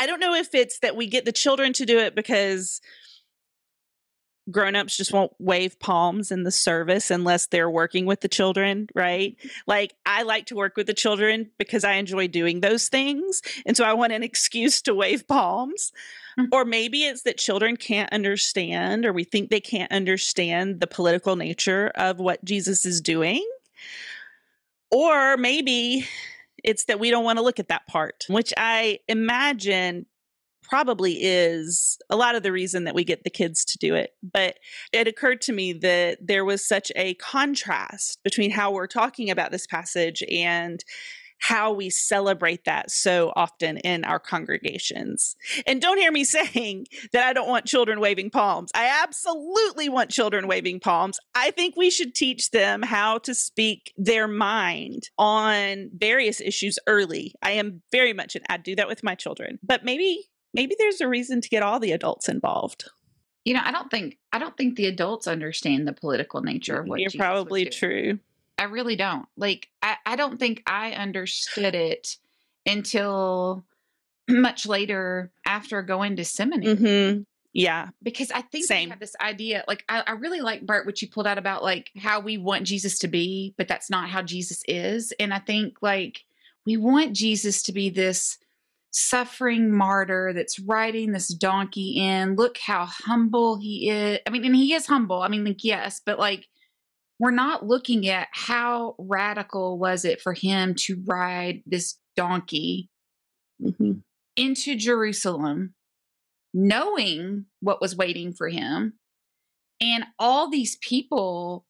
I 0.00 0.06
don't 0.06 0.18
know 0.18 0.34
if 0.34 0.56
it's 0.56 0.80
that 0.80 0.96
we 0.96 1.06
get 1.06 1.24
the 1.24 1.30
children 1.30 1.72
to 1.74 1.86
do 1.86 2.00
it 2.00 2.16
because 2.16 2.80
grown-ups 4.50 4.96
just 4.96 5.12
won't 5.12 5.32
wave 5.38 5.78
palms 5.78 6.32
in 6.32 6.42
the 6.42 6.50
service 6.50 7.12
unless 7.12 7.46
they're 7.46 7.70
working 7.70 8.04
with 8.04 8.20
the 8.20 8.26
children 8.26 8.88
right 8.96 9.36
like 9.68 9.94
i 10.06 10.24
like 10.24 10.46
to 10.46 10.56
work 10.56 10.76
with 10.76 10.88
the 10.88 10.94
children 10.94 11.48
because 11.56 11.84
i 11.84 11.92
enjoy 11.92 12.26
doing 12.26 12.60
those 12.60 12.88
things 12.88 13.42
and 13.64 13.76
so 13.76 13.84
i 13.84 13.92
want 13.92 14.12
an 14.12 14.24
excuse 14.24 14.82
to 14.82 14.92
wave 14.92 15.28
palms. 15.28 15.92
or 16.52 16.64
maybe 16.64 17.04
it's 17.04 17.22
that 17.22 17.38
children 17.38 17.76
can't 17.76 18.12
understand 18.12 19.04
or 19.04 19.12
we 19.12 19.24
think 19.24 19.50
they 19.50 19.60
can't 19.60 19.90
understand 19.92 20.80
the 20.80 20.86
political 20.86 21.36
nature 21.36 21.92
of 21.94 22.18
what 22.18 22.44
jesus 22.44 22.84
is 22.84 23.00
doing 23.00 23.46
or 24.90 25.36
maybe 25.36 26.06
it's 26.62 26.84
that 26.84 27.00
we 27.00 27.10
don't 27.10 27.24
want 27.24 27.38
to 27.38 27.44
look 27.44 27.58
at 27.58 27.68
that 27.68 27.86
part 27.86 28.24
which 28.28 28.52
i 28.56 28.98
imagine 29.08 30.06
probably 30.70 31.14
is 31.20 31.98
a 32.10 32.16
lot 32.16 32.36
of 32.36 32.44
the 32.44 32.52
reason 32.52 32.84
that 32.84 32.94
we 32.94 33.02
get 33.02 33.24
the 33.24 33.30
kids 33.30 33.64
to 33.64 33.76
do 33.78 33.96
it. 33.96 34.12
But 34.22 34.58
it 34.92 35.08
occurred 35.08 35.40
to 35.42 35.52
me 35.52 35.72
that 35.72 36.18
there 36.24 36.44
was 36.44 36.66
such 36.66 36.92
a 36.94 37.14
contrast 37.14 38.20
between 38.22 38.52
how 38.52 38.70
we're 38.70 38.86
talking 38.86 39.30
about 39.30 39.50
this 39.50 39.66
passage 39.66 40.22
and 40.30 40.82
how 41.40 41.72
we 41.72 41.90
celebrate 41.90 42.64
that 42.64 42.90
so 42.90 43.32
often 43.34 43.78
in 43.78 44.04
our 44.04 44.18
congregations. 44.18 45.36
And 45.66 45.80
don't 45.80 45.98
hear 45.98 46.12
me 46.12 46.24
saying 46.30 46.86
that 47.12 47.26
I 47.26 47.32
don't 47.32 47.48
want 47.48 47.66
children 47.66 48.00
waving 48.00 48.30
palms. 48.30 48.70
I 48.74 49.02
absolutely 49.02 49.88
want 49.88 50.10
children 50.10 50.46
waving 50.46 50.80
palms. 50.80 51.18
I 51.34 51.50
think 51.50 51.76
we 51.76 51.90
should 51.90 52.14
teach 52.14 52.50
them 52.50 52.82
how 52.82 53.18
to 53.18 53.34
speak 53.34 53.92
their 53.96 54.28
mind 54.28 55.08
on 55.18 55.90
various 55.96 56.40
issues 56.40 56.78
early. 56.86 57.34
I 57.42 57.52
am 57.52 57.82
very 57.90 58.12
much 58.12 58.36
an 58.36 58.42
I 58.48 58.58
do 58.58 58.76
that 58.76 58.88
with 58.88 59.02
my 59.02 59.14
children. 59.14 59.58
But 59.62 59.84
maybe 59.84 60.24
maybe 60.52 60.74
there's 60.78 61.00
a 61.00 61.08
reason 61.08 61.40
to 61.40 61.48
get 61.48 61.62
all 61.62 61.80
the 61.80 61.92
adults 61.92 62.28
involved. 62.28 62.90
You 63.44 63.54
know, 63.54 63.62
I 63.64 63.72
don't 63.72 63.90
think 63.90 64.18
I 64.32 64.38
don't 64.38 64.56
think 64.56 64.76
the 64.76 64.86
adults 64.86 65.26
understand 65.26 65.88
the 65.88 65.92
political 65.92 66.42
nature 66.42 66.80
of 66.80 66.86
what 66.86 67.00
you're 67.00 67.10
Jesus 67.10 67.18
probably 67.18 67.66
true. 67.66 68.18
I 68.60 68.64
really 68.64 68.94
don't. 68.94 69.26
Like 69.36 69.68
I, 69.82 69.96
I 70.04 70.16
don't 70.16 70.38
think 70.38 70.62
I 70.66 70.92
understood 70.92 71.74
it 71.74 72.16
until 72.66 73.64
much 74.28 74.66
later 74.66 75.32
after 75.46 75.82
going 75.82 76.16
to 76.16 76.24
seminary. 76.24 76.76
Mm-hmm. 76.76 77.20
Yeah. 77.52 77.88
Because 78.02 78.30
I 78.30 78.42
think 78.42 78.66
Same. 78.66 78.88
we 78.88 78.90
have 78.90 79.00
this 79.00 79.16
idea, 79.20 79.64
like 79.66 79.82
I, 79.88 80.04
I 80.06 80.12
really 80.12 80.40
like 80.40 80.66
Bart, 80.66 80.86
what 80.86 81.00
you 81.02 81.08
pulled 81.08 81.26
out 81.26 81.38
about 81.38 81.62
like 81.62 81.90
how 81.98 82.20
we 82.20 82.36
want 82.36 82.66
Jesus 82.66 82.98
to 83.00 83.08
be, 83.08 83.54
but 83.56 83.66
that's 83.66 83.90
not 83.90 84.10
how 84.10 84.22
Jesus 84.22 84.62
is. 84.68 85.12
And 85.18 85.34
I 85.34 85.38
think 85.38 85.78
like 85.80 86.22
we 86.66 86.76
want 86.76 87.16
Jesus 87.16 87.62
to 87.64 87.72
be 87.72 87.88
this 87.88 88.38
suffering 88.92 89.72
martyr 89.72 90.32
that's 90.34 90.60
riding 90.60 91.12
this 91.12 91.28
donkey 91.28 91.98
in. 91.98 92.36
Look 92.36 92.58
how 92.58 92.86
humble 92.86 93.58
he 93.58 93.88
is. 93.88 94.18
I 94.26 94.30
mean, 94.30 94.44
and 94.44 94.54
he 94.54 94.74
is 94.74 94.86
humble. 94.86 95.22
I 95.22 95.28
mean, 95.28 95.44
like, 95.44 95.64
yes, 95.64 96.00
but 96.04 96.18
like, 96.18 96.46
we're 97.20 97.30
not 97.30 97.66
looking 97.66 98.08
at 98.08 98.28
how 98.32 98.94
radical 98.98 99.78
was 99.78 100.06
it 100.06 100.22
for 100.22 100.32
him 100.32 100.74
to 100.74 101.02
ride 101.06 101.62
this 101.66 101.98
donkey 102.16 102.88
mm-hmm. 103.62 103.98
into 104.36 104.74
Jerusalem, 104.74 105.74
knowing 106.54 107.44
what 107.60 107.80
was 107.80 107.94
waiting 107.94 108.32
for 108.32 108.48
him, 108.48 108.94
and 109.82 110.04
all 110.18 110.50
these 110.50 110.76
people 110.76 111.66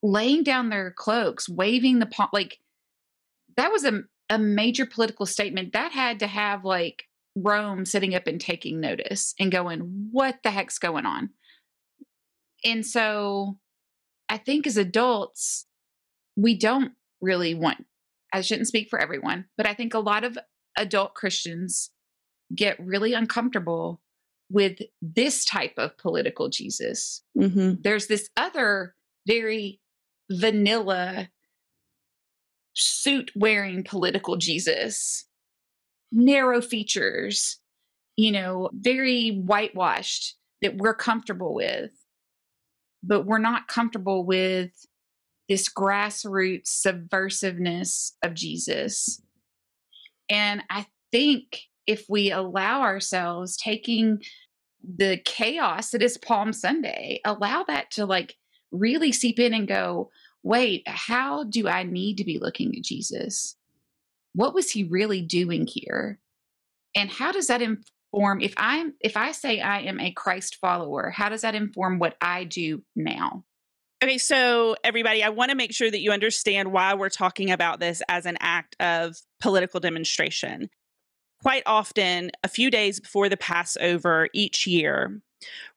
laying 0.00 0.44
down 0.44 0.68
their 0.68 0.92
cloaks, 0.96 1.48
waving 1.48 1.98
the 1.98 2.06
palm, 2.06 2.28
like 2.32 2.58
that 3.56 3.72
was 3.72 3.84
a 3.84 4.02
a 4.30 4.38
major 4.38 4.86
political 4.86 5.26
statement 5.26 5.72
that 5.72 5.92
had 5.92 6.20
to 6.20 6.26
have 6.26 6.64
like 6.64 7.04
Rome 7.36 7.84
sitting 7.84 8.14
up 8.14 8.26
and 8.26 8.40
taking 8.40 8.80
notice 8.80 9.34
and 9.38 9.52
going, 9.52 10.08
what 10.12 10.36
the 10.42 10.50
heck's 10.50 10.78
going 10.78 11.04
on? 11.04 11.30
And 12.64 12.86
so 12.86 13.58
I 14.28 14.38
think 14.38 14.66
as 14.66 14.76
adults, 14.76 15.66
we 16.36 16.56
don't 16.56 16.92
really 17.20 17.54
want, 17.54 17.84
I 18.32 18.40
shouldn't 18.40 18.68
speak 18.68 18.88
for 18.88 18.98
everyone, 18.98 19.46
but 19.56 19.66
I 19.66 19.74
think 19.74 19.94
a 19.94 20.00
lot 20.00 20.24
of 20.24 20.38
adult 20.76 21.14
Christians 21.14 21.90
get 22.54 22.78
really 22.78 23.12
uncomfortable 23.12 24.00
with 24.50 24.78
this 25.00 25.44
type 25.44 25.74
of 25.78 25.96
political 25.98 26.48
Jesus. 26.48 27.22
Mm-hmm. 27.36 27.82
There's 27.82 28.06
this 28.06 28.28
other 28.36 28.94
very 29.26 29.80
vanilla 30.30 31.28
suit 32.74 33.30
wearing 33.34 33.84
political 33.84 34.36
Jesus, 34.36 35.26
narrow 36.12 36.60
features, 36.60 37.58
you 38.16 38.32
know, 38.32 38.70
very 38.72 39.30
whitewashed 39.30 40.36
that 40.60 40.76
we're 40.76 40.94
comfortable 40.94 41.54
with. 41.54 41.90
But 43.06 43.26
we're 43.26 43.38
not 43.38 43.68
comfortable 43.68 44.24
with 44.24 44.70
this 45.48 45.68
grassroots 45.68 46.68
subversiveness 46.68 48.12
of 48.22 48.34
Jesus. 48.34 49.20
And 50.30 50.62
I 50.70 50.86
think 51.12 51.60
if 51.86 52.06
we 52.08 52.30
allow 52.30 52.80
ourselves 52.80 53.56
taking 53.56 54.22
the 54.82 55.18
chaos 55.24 55.90
that 55.90 56.02
is 56.02 56.16
Palm 56.16 56.52
Sunday, 56.52 57.20
allow 57.24 57.64
that 57.64 57.90
to 57.92 58.06
like 58.06 58.36
really 58.72 59.12
seep 59.12 59.38
in 59.38 59.52
and 59.52 59.68
go, 59.68 60.10
wait, 60.42 60.82
how 60.86 61.44
do 61.44 61.68
I 61.68 61.82
need 61.82 62.18
to 62.18 62.24
be 62.24 62.38
looking 62.38 62.74
at 62.76 62.84
Jesus? 62.84 63.56
What 64.34 64.54
was 64.54 64.70
he 64.70 64.84
really 64.84 65.22
doing 65.22 65.66
here? 65.66 66.18
And 66.94 67.10
how 67.10 67.32
does 67.32 67.48
that 67.48 67.62
inform 68.14 68.40
if 68.40 68.54
I'm 68.56 68.94
if 69.00 69.16
I 69.16 69.32
say 69.32 69.60
I 69.60 69.80
am 69.80 70.00
a 70.00 70.12
Christ 70.12 70.56
follower, 70.60 71.10
how 71.10 71.28
does 71.28 71.42
that 71.42 71.54
inform 71.54 71.98
what 71.98 72.16
I 72.20 72.44
do 72.44 72.82
now? 72.94 73.44
Okay, 74.02 74.18
so 74.18 74.76
everybody, 74.84 75.22
I 75.22 75.30
want 75.30 75.50
to 75.50 75.56
make 75.56 75.72
sure 75.72 75.90
that 75.90 76.00
you 76.00 76.10
understand 76.10 76.72
why 76.72 76.94
we're 76.94 77.08
talking 77.08 77.50
about 77.50 77.80
this 77.80 78.02
as 78.08 78.26
an 78.26 78.36
act 78.40 78.76
of 78.78 79.16
political 79.40 79.80
demonstration. 79.80 80.68
Quite 81.42 81.62
often, 81.66 82.30
a 82.42 82.48
few 82.48 82.70
days 82.70 83.00
before 83.00 83.28
the 83.28 83.36
Passover 83.36 84.28
each 84.34 84.66
year, 84.66 85.20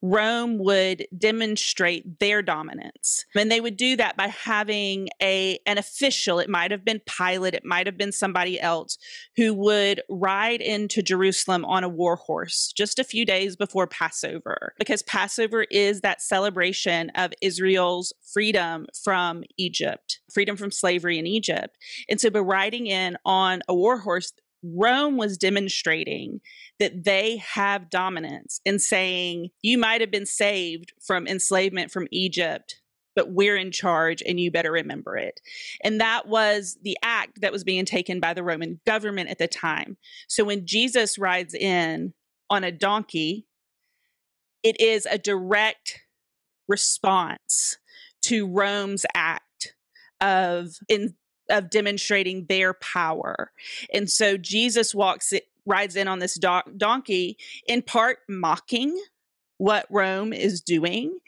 Rome 0.01 0.57
would 0.59 1.07
demonstrate 1.17 2.19
their 2.19 2.41
dominance. 2.41 3.25
And 3.35 3.51
they 3.51 3.61
would 3.61 3.77
do 3.77 3.95
that 3.97 4.17
by 4.17 4.27
having 4.27 5.09
a 5.21 5.59
an 5.65 5.77
official, 5.77 6.39
it 6.39 6.49
might 6.49 6.71
have 6.71 6.85
been 6.85 7.01
Pilate, 7.05 7.53
it 7.53 7.65
might 7.65 7.87
have 7.87 7.97
been 7.97 8.11
somebody 8.11 8.59
else, 8.59 8.97
who 9.35 9.53
would 9.53 10.01
ride 10.09 10.61
into 10.61 11.01
Jerusalem 11.01 11.65
on 11.65 11.83
a 11.83 11.89
war 11.89 12.15
horse 12.15 12.71
just 12.75 12.99
a 12.99 13.03
few 13.03 13.25
days 13.25 13.55
before 13.55 13.87
Passover. 13.87 14.73
Because 14.77 15.01
Passover 15.03 15.63
is 15.71 16.01
that 16.01 16.21
celebration 16.21 17.09
of 17.15 17.33
Israel's 17.41 18.13
freedom 18.21 18.87
from 19.03 19.43
Egypt, 19.57 20.19
freedom 20.31 20.57
from 20.57 20.71
slavery 20.71 21.17
in 21.17 21.25
Egypt. 21.27 21.77
And 22.09 22.19
so 22.21 22.29
by 22.29 22.39
riding 22.39 22.87
in 22.87 23.17
on 23.25 23.61
a 23.67 23.73
war 23.73 23.99
horse, 23.99 24.31
Rome 24.63 25.17
was 25.17 25.37
demonstrating 25.37 26.41
that 26.79 27.03
they 27.03 27.37
have 27.37 27.89
dominance 27.89 28.59
in 28.65 28.79
saying, 28.79 29.49
you 29.61 29.77
might 29.77 30.01
have 30.01 30.11
been 30.11 30.25
saved 30.25 30.93
from 31.01 31.27
enslavement 31.27 31.91
from 31.91 32.07
Egypt, 32.11 32.81
but 33.15 33.31
we're 33.31 33.55
in 33.55 33.71
charge 33.71 34.21
and 34.25 34.39
you 34.39 34.51
better 34.51 34.71
remember 34.71 35.15
it. 35.15 35.39
And 35.83 35.99
that 36.01 36.27
was 36.27 36.77
the 36.83 36.97
act 37.01 37.41
that 37.41 37.51
was 37.51 37.63
being 37.63 37.85
taken 37.85 38.19
by 38.19 38.33
the 38.33 38.43
Roman 38.43 38.79
government 38.85 39.29
at 39.29 39.37
the 39.37 39.47
time. 39.47 39.97
So 40.27 40.43
when 40.43 40.65
Jesus 40.65 41.17
rides 41.17 41.53
in 41.53 42.13
on 42.49 42.63
a 42.63 42.71
donkey, 42.71 43.47
it 44.63 44.79
is 44.81 45.05
a 45.05 45.17
direct 45.17 46.01
response 46.67 47.77
to 48.23 48.47
Rome's 48.47 49.05
act 49.15 49.75
of 50.19 50.75
in 50.89 51.15
of 51.49 51.69
demonstrating 51.69 52.45
their 52.45 52.73
power. 52.73 53.51
And 53.93 54.09
so 54.09 54.37
Jesus 54.37 54.93
walks 54.93 55.33
it, 55.33 55.47
rides 55.65 55.95
in 55.95 56.07
on 56.07 56.19
this 56.19 56.35
do- 56.35 56.71
donkey 56.77 57.37
in 57.67 57.81
part 57.81 58.19
mocking 58.27 58.97
what 59.57 59.87
Rome 59.89 60.33
is 60.33 60.61
doing 60.61 61.19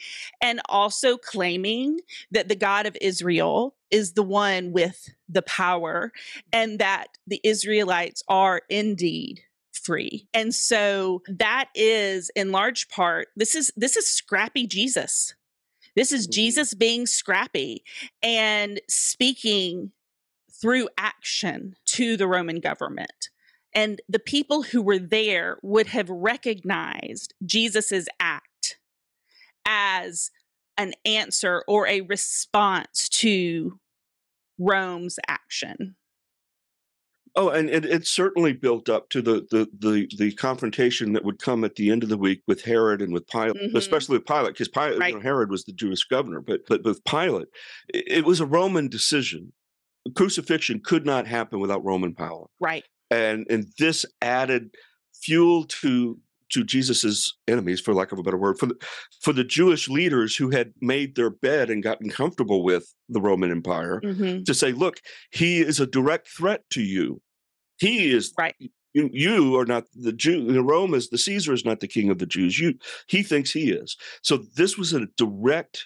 and 0.41 0.61
also 0.69 1.17
claiming 1.17 1.99
that 2.31 2.47
the 2.47 2.55
God 2.55 2.85
of 2.85 2.95
Israel 3.01 3.75
is 3.89 4.13
the 4.13 4.23
one 4.23 4.71
with 4.71 5.09
the 5.27 5.41
power 5.41 6.11
and 6.53 6.79
that 6.79 7.07
the 7.25 7.41
Israelites 7.43 8.21
are 8.27 8.61
indeed 8.69 9.41
free. 9.73 10.27
And 10.33 10.53
so 10.53 11.23
that 11.27 11.69
is 11.73 12.29
in 12.35 12.51
large 12.51 12.87
part 12.89 13.29
this 13.35 13.55
is 13.55 13.71
this 13.75 13.97
is 13.97 14.07
scrappy 14.07 14.67
Jesus. 14.67 15.33
This 15.95 16.11
is 16.11 16.27
Mhm. 16.27 16.31
Jesus 16.31 16.73
being 16.75 17.07
scrappy 17.07 17.83
and 18.21 18.79
speaking 18.87 19.91
through 20.61 20.89
action 20.97 21.75
to 21.85 22.17
the 22.17 22.27
Roman 22.27 22.59
government. 22.59 23.29
And 23.73 24.01
the 24.09 24.19
people 24.19 24.63
who 24.63 24.81
were 24.81 24.99
there 24.99 25.57
would 25.61 25.87
have 25.87 26.09
recognized 26.09 27.33
Jesus's 27.45 28.07
act 28.19 28.79
as 29.65 30.31
an 30.77 30.93
answer 31.05 31.63
or 31.67 31.85
a 31.87 32.01
response 32.01 33.07
to 33.09 33.79
Rome's 34.57 35.19
action. 35.27 35.95
Oh, 37.35 37.49
and 37.49 37.69
it, 37.69 37.85
it 37.85 38.07
certainly 38.07 38.53
built 38.53 38.89
up 38.89 39.09
to 39.11 39.21
the, 39.21 39.45
the 39.51 39.69
the 39.77 40.09
the 40.17 40.31
confrontation 40.33 41.13
that 41.13 41.23
would 41.23 41.37
come 41.39 41.63
at 41.63 41.75
the 41.75 41.91
end 41.91 42.01
of 42.01 42.09
the 42.09 42.17
week 42.17 42.41
with 42.47 42.63
Herod 42.63 43.01
and 43.03 43.13
with 43.13 43.27
Pilate, 43.27 43.55
Mhm. 43.55 43.75
especially 43.75 44.17
with 44.17 44.25
Pilate, 44.25 44.53
because 44.53 44.67
Pilate, 44.67 45.09
you 45.09 45.15
know, 45.15 45.21
Herod 45.21 45.51
was 45.51 45.63
the 45.63 45.71
Jewish 45.71 46.03
governor, 46.05 46.41
but 46.41 46.61
but 46.67 46.83
with 46.83 47.03
Pilate, 47.05 47.47
it, 47.93 48.05
it 48.07 48.25
was 48.25 48.39
a 48.39 48.47
Roman 48.47 48.87
decision. 48.87 49.53
Crucifixion 50.15 50.81
could 50.83 51.05
not 51.05 51.27
happen 51.27 51.59
without 51.59 51.83
Roman 51.83 52.13
power, 52.13 52.47
Right. 52.59 52.85
and 53.11 53.45
and 53.49 53.67
this 53.77 54.05
added 54.21 54.71
fuel 55.13 55.65
to 55.65 56.19
to 56.51 56.63
Jesus's 56.63 57.37
enemies, 57.47 57.79
for 57.79 57.93
lack 57.93 58.11
of 58.11 58.17
a 58.17 58.23
better 58.23 58.37
word, 58.37 58.57
for 58.57 58.65
the 58.65 58.75
for 59.21 59.33
the 59.33 59.43
Jewish 59.43 59.87
leaders 59.87 60.35
who 60.35 60.49
had 60.49 60.73
made 60.81 61.15
their 61.15 61.29
bed 61.29 61.69
and 61.69 61.83
gotten 61.83 62.09
comfortable 62.09 62.63
with 62.63 62.91
the 63.07 63.21
Roman 63.21 63.51
Empire 63.51 64.01
hmm 64.03 64.43
to 64.45 64.53
say, 64.53 64.71
look, 64.71 64.99
he 65.31 65.59
is 65.59 65.79
a 65.79 65.85
direct 65.85 66.27
threat 66.27 66.63
to 66.71 66.81
you. 66.81 67.21
He 67.77 68.11
is 68.11 68.33
Right. 68.37 68.55
you, 68.93 69.09
you 69.13 69.57
are 69.59 69.65
not 69.65 69.85
the 69.93 70.11
Jew. 70.13 70.59
Rome 70.61 70.93
is 70.95 71.09
the 71.09 71.17
Caesar 71.19 71.53
is 71.53 71.65
not 71.65 71.81
the 71.81 71.87
king 71.87 72.09
of 72.09 72.17
the 72.17 72.25
Jews. 72.25 72.57
You 72.57 72.73
he 73.07 73.21
thinks 73.21 73.51
he 73.51 73.69
is. 73.71 73.95
So 74.23 74.37
this 74.55 74.75
was 74.77 74.91
a 74.93 75.05
direct 75.17 75.85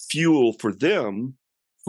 fuel 0.00 0.54
for 0.54 0.72
them, 0.72 1.36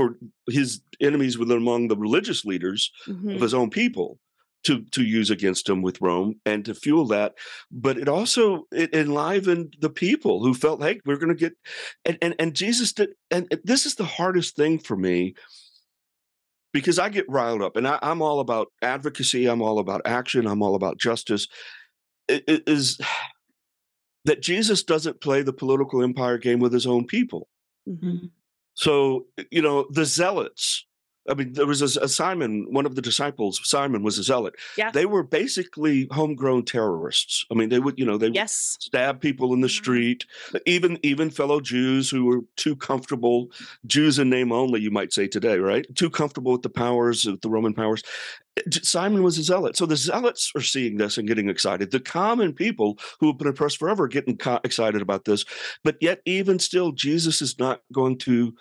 for 0.02 0.18
his 0.52 0.82
enemies 1.00 1.38
within 1.38 1.58
among 1.58 1.88
the 1.88 1.98
religious 1.98 2.46
leaders 2.46 2.92
hmm 3.06 3.36
of 3.36 3.42
his 3.42 3.54
own 3.54 3.70
people 3.70 4.20
to 4.64 4.84
to 4.92 5.04
use 5.04 5.30
against 5.30 5.68
him 5.70 5.82
with 5.82 6.02
Rome 6.02 6.36
and 6.46 6.66
to 6.66 6.74
fuel 6.76 7.08
that. 7.08 7.34
But 7.72 7.98
it 7.98 8.08
also 8.08 8.64
it 8.72 8.94
enlivened 8.94 9.78
the 9.80 9.90
people 9.90 10.44
who 10.44 10.54
felt, 10.54 10.84
hey, 10.84 11.00
we're 11.06 11.18
going 11.18 11.36
to 11.36 11.36
get 11.36 11.54
and, 12.06 12.18
and 12.22 12.36
and 12.40 12.56
Jesus 12.56 12.94
did. 12.94 13.10
And 13.30 13.48
this 13.64 13.86
is 13.86 13.96
the 13.96 14.06
hardest 14.06 14.56
thing 14.56 14.80
for 14.80 14.96
me 14.96 15.36
because 16.74 17.00
I 17.00 17.10
get 17.10 17.30
riled 17.30 17.62
up, 17.62 17.76
and 17.76 17.88
I, 17.88 18.00
I'm 18.02 18.22
all 18.22 18.40
about 18.40 18.68
advocacy. 18.82 19.48
I'm 19.48 19.62
all 19.62 19.80
about 19.80 20.02
action. 20.06 20.48
I'm 20.48 20.62
all 20.62 20.76
about 20.76 21.00
justice. 21.00 21.48
It, 22.28 22.44
it 22.48 22.64
is 22.68 23.00
that 24.26 24.42
Jesus 24.42 24.84
doesn't 24.84 25.22
play 25.22 25.42
the 25.42 25.54
political 25.54 26.04
empire 26.04 26.38
game 26.38 26.60
with 26.60 26.74
his 26.74 26.88
own 26.88 27.06
people. 27.06 27.48
hmm 27.86 28.28
So, 28.86 29.28
you 29.52 29.62
know, 29.62 29.86
the 29.92 30.06
zealots. 30.06 30.86
I 31.30 31.36
mean, 31.36 31.54
there 31.54 31.68
was 31.68 31.84
a, 31.84 32.02
a 32.02 32.08
Simon, 32.10 32.66
one 32.74 32.88
of 32.88 32.96
the 32.96 33.02
disciples, 33.02 33.62
Simon 33.64 34.02
was 34.02 34.18
a 34.18 34.24
zealot. 34.24 34.56
Yeah. 34.76 34.90
They 34.90 35.06
were 35.06 35.22
basically 35.22 36.08
homegrown 36.10 36.66
terrorists. 36.66 37.46
I 37.52 37.54
mean, 37.54 37.70
they 37.70 37.78
would, 37.78 38.00
you 38.00 38.06
know, 38.08 38.18
they 38.18 38.32
would 38.32 38.50
stab 38.50 39.22
people 39.22 39.54
in 39.54 39.62
the 39.62 39.68
Mhm. 39.68 39.72
street, 39.82 40.26
even 40.66 40.98
even 41.04 41.30
fellow 41.30 41.62
Jews 41.62 42.10
who 42.10 42.26
were 42.26 42.42
too 42.56 42.76
comfortable, 42.76 43.52
Jews 43.86 44.18
in 44.18 44.32
name 44.32 44.52
only, 44.52 44.82
you 44.82 44.90
might 44.90 45.14
say 45.14 45.28
today, 45.28 45.60
right? 45.60 45.86
Too 45.96 46.10
comfortable 46.10 46.54
with 46.54 46.64
the 46.64 46.70
powers 46.70 47.28
of 47.28 47.40
the 47.42 47.52
Roman 47.52 47.76
powers. 47.76 48.02
Simon 48.82 49.22
was 49.22 49.38
a 49.38 49.44
zealot. 49.44 49.78
So 49.78 49.86
the 49.86 49.96
zealots 49.96 50.52
are 50.56 50.62
seeing 50.62 50.98
this 50.98 51.20
and 51.20 51.28
getting 51.28 51.50
excited. 51.50 51.92
The 51.92 52.00
common 52.00 52.52
people 52.52 52.98
who 53.20 53.28
have 53.28 53.38
been 53.38 53.48
oppressed 53.48 53.78
forever 53.78 54.06
are 54.06 54.08
getting 54.08 54.38
co- 54.38 54.60
excited 54.64 55.04
about 55.04 55.26
this. 55.26 55.46
But 55.84 55.98
yet, 56.02 56.22
even 56.26 56.58
still, 56.58 56.92
Jesus 56.94 57.44
is 57.44 57.60
not 57.60 57.82
going 57.94 58.18
to 58.20 58.56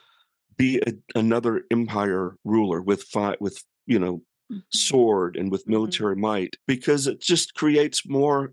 be 0.61 0.81
a, 0.87 0.93
another 1.19 1.63
empire 1.71 2.37
ruler 2.45 2.83
with 2.83 3.03
fi- 3.05 3.37
with 3.41 3.65
you 3.87 3.99
know 3.99 4.23
Mhm. 4.53 4.63
sword 4.73 5.37
and 5.37 5.51
with 5.53 5.65
Mhm. 5.65 5.71
military 5.71 6.17
might 6.17 6.57
because 6.67 7.07
it 7.07 7.21
just 7.21 7.55
creates 7.55 8.07
more 8.07 8.53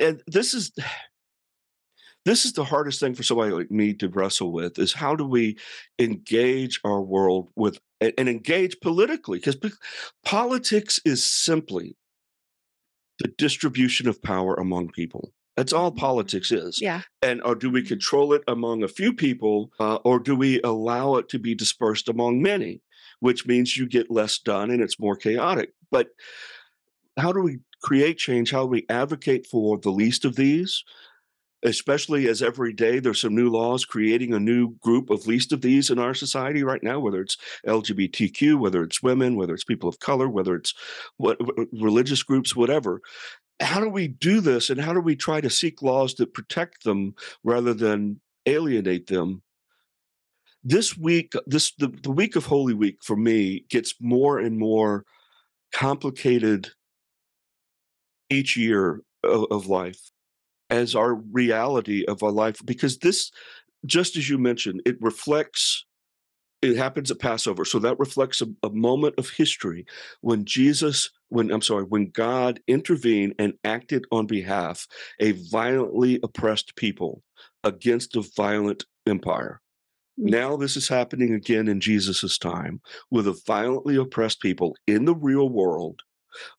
and 0.00 0.22
this 0.26 0.54
is 0.54 0.72
this 2.24 2.44
is 2.44 2.52
the 2.52 2.64
hardest 2.64 3.00
thing 3.00 3.14
for 3.14 3.22
somebody 3.22 3.52
like 3.52 3.70
me 3.70 3.94
to 3.94 4.08
wrestle 4.08 4.52
with 4.52 4.78
is 4.78 4.92
how 4.92 5.14
do 5.14 5.24
we 5.24 5.56
engage 5.98 6.80
our 6.84 7.00
world 7.02 7.50
with 7.56 7.78
and 8.00 8.28
engage 8.28 8.78
politically 8.80 9.38
because 9.38 9.56
politics 10.24 11.00
is 11.04 11.24
simply 11.24 11.96
the 13.18 13.28
distribution 13.38 14.08
of 14.08 14.22
power 14.22 14.54
among 14.54 14.90
people 14.90 15.32
that's 15.56 15.72
all 15.72 15.90
politics 15.90 16.52
is 16.52 16.80
Yeah. 16.80 17.02
and 17.22 17.42
or 17.42 17.54
do 17.54 17.70
we 17.70 17.82
control 17.82 18.32
it 18.32 18.42
among 18.46 18.82
a 18.82 18.88
few 18.88 19.12
people 19.12 19.70
uh, 19.80 19.96
or 20.04 20.18
do 20.18 20.36
we 20.36 20.60
allow 20.62 21.16
it 21.16 21.28
to 21.30 21.38
be 21.38 21.54
dispersed 21.54 22.08
among 22.08 22.42
many 22.42 22.82
which 23.20 23.46
means 23.46 23.76
you 23.76 23.86
get 23.88 24.10
less 24.10 24.38
done 24.38 24.70
and 24.70 24.82
it's 24.82 25.00
more 25.00 25.16
chaotic 25.16 25.70
but 25.90 26.08
how 27.18 27.32
do 27.32 27.40
we 27.40 27.58
create 27.82 28.18
change? 28.18 28.50
How 28.50 28.62
do 28.64 28.68
we 28.68 28.86
advocate 28.88 29.46
for 29.46 29.78
the 29.78 29.90
least 29.90 30.24
of 30.24 30.36
these? 30.36 30.82
Especially 31.64 32.28
as 32.28 32.42
every 32.42 32.72
day 32.72 32.98
there's 32.98 33.20
some 33.22 33.34
new 33.34 33.48
laws 33.48 33.84
creating 33.84 34.34
a 34.34 34.40
new 34.40 34.74
group 34.82 35.08
of 35.10 35.26
least 35.26 35.52
of 35.52 35.62
these 35.62 35.90
in 35.90 35.98
our 35.98 36.14
society 36.14 36.62
right 36.62 36.82
now, 36.82 37.00
whether 37.00 37.20
it's 37.20 37.36
LGBTQ, 37.66 38.58
whether 38.58 38.82
it's 38.82 39.02
women, 39.02 39.36
whether 39.36 39.54
it's 39.54 39.64
people 39.64 39.88
of 39.88 39.98
color, 39.98 40.28
whether 40.28 40.54
it's 40.54 40.74
what 41.16 41.38
religious 41.72 42.22
groups, 42.22 42.54
whatever. 42.54 43.00
How 43.60 43.80
do 43.80 43.88
we 43.88 44.08
do 44.08 44.40
this 44.40 44.68
and 44.70 44.80
how 44.80 44.92
do 44.92 45.00
we 45.00 45.16
try 45.16 45.40
to 45.40 45.50
seek 45.50 45.82
laws 45.82 46.14
that 46.14 46.34
protect 46.34 46.84
them 46.84 47.14
rather 47.42 47.72
than 47.72 48.20
alienate 48.44 49.06
them? 49.06 49.42
This 50.62 50.96
week 50.96 51.32
this 51.46 51.72
the, 51.78 51.88
the 52.02 52.10
week 52.10 52.36
of 52.36 52.46
holy 52.46 52.74
week 52.74 52.98
for 53.02 53.16
me 53.16 53.64
gets 53.70 53.94
more 54.00 54.38
and 54.38 54.58
more 54.58 55.04
complicated 55.72 56.70
each 58.30 58.56
year 58.56 59.02
of, 59.22 59.46
of 59.50 59.66
life 59.66 60.10
as 60.70 60.94
our 60.94 61.14
reality 61.14 62.04
of 62.06 62.22
our 62.22 62.32
life 62.32 62.60
because 62.64 62.98
this 62.98 63.30
just 63.84 64.16
as 64.16 64.28
you 64.28 64.38
mentioned 64.38 64.82
it 64.84 65.00
reflects 65.00 65.84
it 66.62 66.76
happens 66.76 67.10
at 67.10 67.20
passover 67.20 67.64
so 67.64 67.78
that 67.78 67.98
reflects 67.98 68.40
a, 68.40 68.46
a 68.62 68.70
moment 68.70 69.14
of 69.18 69.30
history 69.30 69.86
when 70.22 70.44
jesus 70.44 71.10
when 71.28 71.50
i'm 71.50 71.62
sorry 71.62 71.84
when 71.84 72.10
god 72.10 72.60
intervened 72.66 73.34
and 73.38 73.54
acted 73.64 74.04
on 74.12 74.26
behalf 74.26 74.86
a 75.20 75.32
violently 75.50 76.18
oppressed 76.22 76.74
people 76.76 77.22
against 77.64 78.16
a 78.16 78.24
violent 78.36 78.84
empire 79.06 79.60
Mm. 80.18 80.30
Now, 80.30 80.56
this 80.56 80.76
is 80.76 80.88
happening 80.88 81.34
again 81.34 81.68
in 81.68 81.80
Jesus' 81.80 82.38
time 82.38 82.80
with 83.10 83.26
a 83.26 83.38
violently 83.46 83.96
oppressed 83.96 84.40
people 84.40 84.76
in 84.86 85.04
the 85.04 85.14
real 85.14 85.48
world 85.48 86.00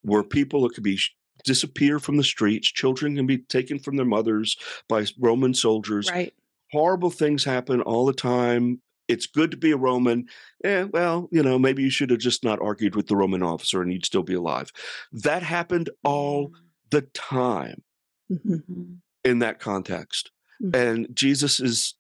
where 0.02 0.24
people 0.24 0.68
could 0.70 0.84
be 0.84 1.00
disappear 1.44 2.00
from 2.00 2.18
the 2.18 2.24
streets, 2.24 2.68
children 2.68 3.16
can 3.16 3.28
be 3.28 3.38
taken 3.38 3.80
from 3.80 3.96
their 3.96 4.06
mothers 4.06 4.58
by 4.90 5.06
Roman 5.20 5.54
soldiers. 5.54 6.10
Right. 6.10 6.34
Horrible 6.72 7.10
things 7.10 7.44
happen 7.44 7.82
all 7.82 8.06
the 8.06 8.14
time. 8.14 8.82
It's 9.08 9.26
good 9.26 9.52
to 9.52 9.58
be 9.58 9.72
a 9.72 9.78
Roman. 9.78 10.26
Eh, 10.64 10.84
well, 10.84 11.30
you 11.32 11.44
know, 11.44 11.58
maybe 11.58 11.84
you 11.84 11.90
should 11.90 12.10
have 12.10 12.20
just 12.20 12.44
not 12.44 12.62
argued 12.62 12.96
with 12.96 13.08
the 13.08 13.16
Roman 13.16 13.44
officer 13.44 13.82
and 13.82 13.92
you'd 13.92 14.06
still 14.06 14.24
be 14.24 14.34
alive. 14.34 14.72
That 15.12 15.44
happened 15.44 15.90
all 16.04 16.50
mm. 16.50 16.54
the 16.90 17.02
time 17.02 17.84
mm-hmm. 18.32 18.96
in 19.24 19.40
that 19.40 19.60
context. 19.60 20.32
Mm-hmm. 20.62 20.76
And 20.76 21.16
Jesus 21.16 21.60
is 21.60 21.96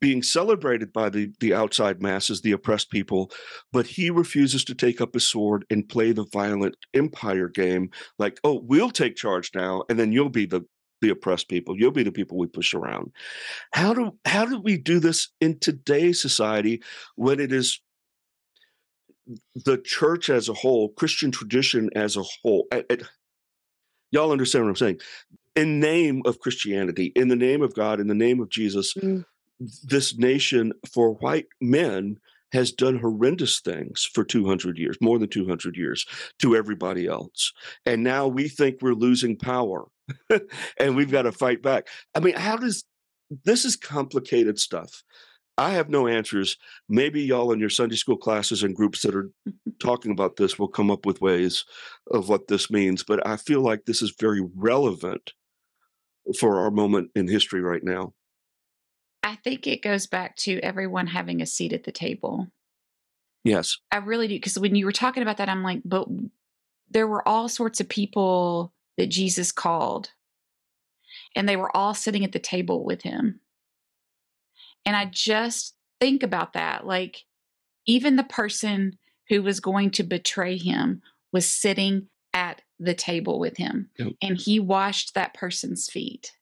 being 0.00 0.22
celebrated 0.22 0.92
by 0.92 1.10
the, 1.10 1.30
the 1.40 1.52
outside 1.52 2.00
masses, 2.00 2.40
the 2.40 2.52
oppressed 2.52 2.90
people, 2.90 3.30
but 3.72 3.86
he 3.86 4.10
refuses 4.10 4.64
to 4.64 4.74
take 4.74 5.00
up 5.00 5.14
his 5.14 5.28
sword 5.28 5.64
and 5.70 5.88
play 5.88 6.12
the 6.12 6.26
violent 6.32 6.76
empire 6.94 7.48
game 7.48 7.90
like, 8.18 8.40
oh, 8.44 8.60
we'll 8.64 8.90
take 8.90 9.16
charge 9.16 9.50
now, 9.54 9.82
and 9.88 9.98
then 9.98 10.10
you'll 10.10 10.30
be 10.30 10.46
the 10.46 10.64
the 11.04 11.10
oppressed 11.10 11.48
people. 11.48 11.78
You'll 11.78 11.90
be 11.90 12.02
the 12.02 12.10
people 12.10 12.38
we 12.38 12.46
push 12.46 12.72
around. 12.72 13.12
How 13.72 13.92
do 13.92 14.18
how 14.24 14.46
do 14.46 14.58
we 14.58 14.78
do 14.78 14.98
this 14.98 15.28
in 15.40 15.58
today's 15.58 16.20
society 16.20 16.82
when 17.16 17.40
it 17.40 17.52
is 17.52 17.80
the 19.54 19.78
church 19.78 20.30
as 20.30 20.48
a 20.48 20.54
whole, 20.54 20.88
Christian 20.90 21.30
tradition 21.30 21.90
as 21.94 22.16
a 22.16 22.22
whole? 22.22 22.66
y'all 24.10 24.32
understand 24.32 24.64
what 24.64 24.70
I'm 24.70 24.76
saying? 24.76 25.00
In 25.56 25.78
name 25.78 26.22
of 26.24 26.40
Christianity, 26.40 27.12
in 27.14 27.28
the 27.28 27.36
name 27.36 27.62
of 27.62 27.74
God, 27.74 28.00
in 28.00 28.06
the 28.06 28.14
name 28.14 28.40
of 28.40 28.48
Jesus, 28.48 28.94
mm 28.94 29.24
this 29.84 30.18
nation 30.18 30.72
for 30.92 31.14
white 31.14 31.46
men 31.60 32.18
has 32.52 32.72
done 32.72 32.98
horrendous 32.98 33.60
things 33.60 34.08
for 34.12 34.24
200 34.24 34.76
years, 34.78 34.98
more 35.00 35.18
than 35.18 35.28
200 35.28 35.76
years, 35.76 36.04
to 36.40 36.56
everybody 36.56 37.06
else. 37.06 37.52
And 37.86 38.02
now 38.02 38.26
we 38.26 38.48
think 38.48 38.82
we're 38.82 38.94
losing 38.94 39.38
power 39.38 39.86
and 40.78 40.96
we've 40.96 41.10
got 41.10 41.22
to 41.22 41.32
fight 41.32 41.62
back. 41.62 41.88
I 42.14 42.20
mean, 42.20 42.34
how 42.34 42.56
does 42.56 42.84
this 43.44 43.64
is 43.64 43.76
complicated 43.76 44.58
stuff. 44.58 45.02
I 45.56 45.70
have 45.70 45.88
no 45.88 46.08
answers. 46.08 46.56
Maybe 46.88 47.22
y'all 47.22 47.52
in 47.52 47.60
your 47.60 47.70
Sunday 47.70 47.96
school 47.96 48.16
classes 48.16 48.62
and 48.62 48.74
groups 48.74 49.02
that 49.02 49.14
are 49.14 49.30
talking 49.80 50.10
about 50.10 50.36
this 50.36 50.58
will 50.58 50.68
come 50.68 50.90
up 50.90 51.06
with 51.06 51.20
ways 51.20 51.64
of 52.10 52.28
what 52.28 52.48
this 52.48 52.70
means. 52.70 53.04
But 53.04 53.26
I 53.26 53.36
feel 53.36 53.60
like 53.60 53.84
this 53.84 54.02
is 54.02 54.14
very 54.18 54.42
relevant 54.54 55.32
for 56.38 56.60
our 56.60 56.70
moment 56.70 57.10
in 57.14 57.28
history 57.28 57.60
right 57.60 57.84
now. 57.84 58.14
I 59.22 59.36
think 59.36 59.66
it 59.66 59.82
goes 59.82 60.06
back 60.06 60.36
to 60.38 60.58
everyone 60.60 61.06
having 61.06 61.40
a 61.40 61.46
seat 61.46 61.72
at 61.72 61.84
the 61.84 61.92
table. 61.92 62.48
Yes. 63.44 63.78
I 63.92 63.98
really 63.98 64.28
do. 64.28 64.34
Because 64.34 64.58
when 64.58 64.74
you 64.74 64.84
were 64.84 64.92
talking 64.92 65.22
about 65.22 65.36
that, 65.36 65.48
I'm 65.48 65.62
like, 65.62 65.82
but 65.84 66.08
there 66.90 67.06
were 67.06 67.26
all 67.26 67.48
sorts 67.48 67.80
of 67.80 67.88
people 67.88 68.73
that 68.96 69.08
Jesus 69.08 69.52
called, 69.52 70.10
and 71.34 71.48
they 71.48 71.56
were 71.56 71.74
all 71.76 71.94
sitting 71.94 72.24
at 72.24 72.32
the 72.32 72.38
table 72.38 72.84
with 72.84 73.02
him. 73.02 73.40
And 74.86 74.94
I 74.94 75.06
just 75.06 75.74
think 76.00 76.22
about 76.22 76.52
that. 76.52 76.86
Like, 76.86 77.24
even 77.86 78.16
the 78.16 78.24
person 78.24 78.98
who 79.28 79.42
was 79.42 79.60
going 79.60 79.90
to 79.92 80.02
betray 80.02 80.56
him 80.56 81.02
was 81.32 81.46
sitting 81.48 82.08
at 82.32 82.62
the 82.78 82.94
table 82.94 83.38
with 83.38 83.56
him, 83.56 83.90
yep. 83.98 84.12
and 84.20 84.36
he 84.36 84.60
washed 84.60 85.14
that 85.14 85.34
person's 85.34 85.88
feet. 85.88 86.32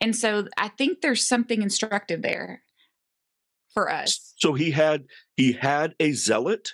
And 0.00 0.14
so 0.14 0.46
I 0.56 0.68
think 0.68 1.00
there's 1.00 1.26
something 1.26 1.62
instructive 1.62 2.22
there 2.22 2.62
for 3.74 3.90
us. 3.90 4.32
So 4.36 4.54
he 4.54 4.70
had 4.70 5.04
he 5.36 5.52
had 5.52 5.94
a 5.98 6.12
zealot 6.12 6.72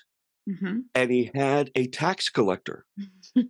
mm-hmm. 0.49 0.81
and 0.95 1.11
he 1.11 1.31
had 1.35 1.71
a 1.75 1.87
tax 1.89 2.29
collector 2.29 2.85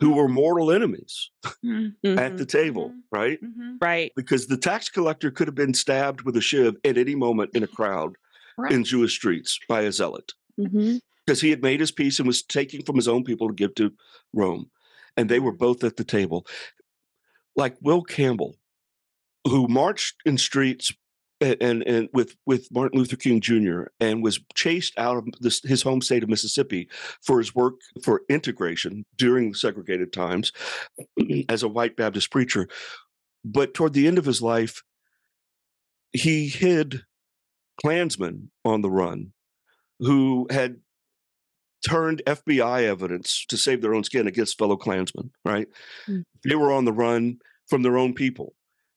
who 0.00 0.12
were 0.12 0.28
mortal 0.28 0.70
enemies 0.72 1.30
mm-hmm. 1.64 2.18
at 2.18 2.36
the 2.36 2.46
table, 2.46 2.88
mm-hmm. 2.88 2.98
right? 3.10 3.38
Mm-hmm. 3.42 3.76
Right. 3.80 4.12
Because 4.16 4.46
the 4.46 4.56
tax 4.56 4.88
collector 4.88 5.30
could 5.30 5.46
have 5.48 5.54
been 5.54 5.74
stabbed 5.74 6.22
with 6.22 6.36
a 6.36 6.40
shiv 6.40 6.76
at 6.84 6.98
any 6.98 7.14
moment 7.14 7.50
in 7.54 7.62
a 7.62 7.68
crowd 7.68 8.16
right. 8.56 8.72
in 8.72 8.84
Jewish 8.84 9.14
streets 9.14 9.58
by 9.68 9.82
a 9.82 9.92
zealot. 9.92 10.32
Mm-hmm. 10.58 10.96
Because 11.26 11.40
he 11.40 11.50
had 11.50 11.62
made 11.62 11.80
his 11.80 11.92
peace 11.92 12.18
and 12.18 12.26
was 12.26 12.42
taking 12.42 12.82
from 12.84 12.96
his 12.96 13.08
own 13.08 13.22
people 13.22 13.48
to 13.48 13.54
give 13.54 13.74
to 13.76 13.92
Rome. 14.32 14.70
And 15.16 15.28
they 15.28 15.40
were 15.40 15.52
mm-hmm. 15.52 15.58
both 15.58 15.84
at 15.84 15.96
the 15.96 16.04
table. 16.04 16.46
Like 17.54 17.76
Will 17.82 18.02
Campbell, 18.02 18.56
who 19.44 19.68
marched 19.68 20.16
in 20.24 20.38
streets 20.38 20.92
and, 21.40 21.82
and, 21.82 22.08
with 22.12 22.36
with 22.46 22.68
Martin 22.72 22.98
Luther 22.98 23.16
King 23.16 23.40
Jr. 23.40 23.84
and 24.00 24.22
was 24.22 24.40
chased 24.54 24.98
out 24.98 25.16
of 25.16 25.28
this, 25.40 25.60
his 25.62 25.82
home 25.82 26.00
state 26.00 26.22
of 26.22 26.28
Mississippi 26.28 26.88
for 27.22 27.38
his 27.38 27.54
work 27.54 27.74
for 28.02 28.22
integration 28.28 29.04
during 29.16 29.54
segregated 29.54 30.12
times 30.12 30.52
as 31.48 31.62
a 31.62 31.68
white 31.68 31.96
Baptist 31.96 32.30
preacher. 32.30 32.68
But 33.44 33.74
toward 33.74 33.92
the 33.92 34.08
end 34.08 34.18
of 34.18 34.24
his 34.24 34.42
life, 34.42 34.82
he 36.12 36.48
hid 36.48 37.02
Klansmen 37.80 38.50
on 38.64 38.82
the 38.82 38.90
run 38.90 39.32
who 40.00 40.46
had 40.50 40.76
turned 41.86 42.22
FBI 42.26 42.82
evidence 42.82 43.44
to 43.48 43.56
save 43.56 43.80
their 43.80 43.94
own 43.94 44.02
skin 44.02 44.26
against 44.26 44.58
fellow 44.58 44.76
Klansmen, 44.76 45.30
right? 45.44 45.68
Mm. 46.08 46.24
They 46.44 46.56
were 46.56 46.72
on 46.72 46.84
the 46.84 46.92
run 46.92 47.38
from 47.68 47.82
their 47.82 47.96
own 47.96 48.14
people 48.14 48.54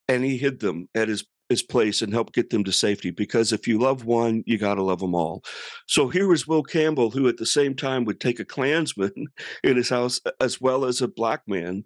and 0.08 0.24
he 0.24 0.38
hid 0.38 0.60
them 0.60 0.90
at 0.96 1.08
his 1.08 1.26
his 1.52 1.62
place 1.62 2.02
and 2.02 2.12
help 2.12 2.34
get 2.34 2.50
them 2.50 2.64
to 2.64 2.72
safety 2.72 3.12
because 3.12 3.54
if 3.54 3.68
you 3.68 3.78
love 3.78 4.06
one, 4.06 4.44
you 4.48 4.58
got 4.58 4.76
to 4.76 4.84
love 4.84 5.00
them 5.00 5.14
all. 5.14 5.44
So 5.86 6.08
here 6.08 6.28
was 6.28 6.48
Will 6.48 6.64
Campbell, 6.64 7.12
who 7.12 7.28
at 7.28 7.38
the 7.38 7.46
same 7.46 7.76
time 7.76 8.06
would 8.06 8.20
take 8.20 8.40
a 8.40 8.46
Klansman 8.46 9.28
in 9.64 9.78
his 9.78 9.90
house 9.90 10.20
as 10.40 10.60
well 10.60 10.86
as 10.86 11.02
a 11.02 11.08
black 11.08 11.48
man 11.48 11.84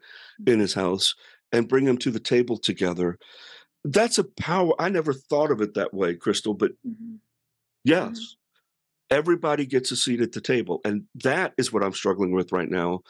in 0.47 0.59
his 0.59 0.73
house 0.73 1.15
and 1.51 1.67
bring 1.67 1.85
them 1.85 1.97
to 1.97 2.11
the 2.11 2.19
table 2.19 2.57
together. 2.57 3.17
That's 3.83 4.17
a 4.17 4.23
power. 4.23 4.73
I 4.79 4.89
never 4.89 5.13
thought 5.13 5.51
of 5.51 5.61
it 5.61 5.73
that 5.73 5.93
way, 5.93 6.15
Crystal, 6.15 6.53
but 6.53 6.71
mm-hmm. 6.87 7.15
yes, 7.83 8.11
mm-hmm. 8.11 9.17
everybody 9.17 9.65
gets 9.65 9.91
a 9.91 9.95
seat 9.95 10.21
at 10.21 10.31
the 10.31 10.41
table. 10.41 10.79
And 10.85 11.03
that 11.23 11.53
is 11.57 11.73
what 11.73 11.83
I'm 11.83 11.93
struggling 11.93 12.31
with 12.31 12.51
right 12.51 12.69
now 12.69 13.01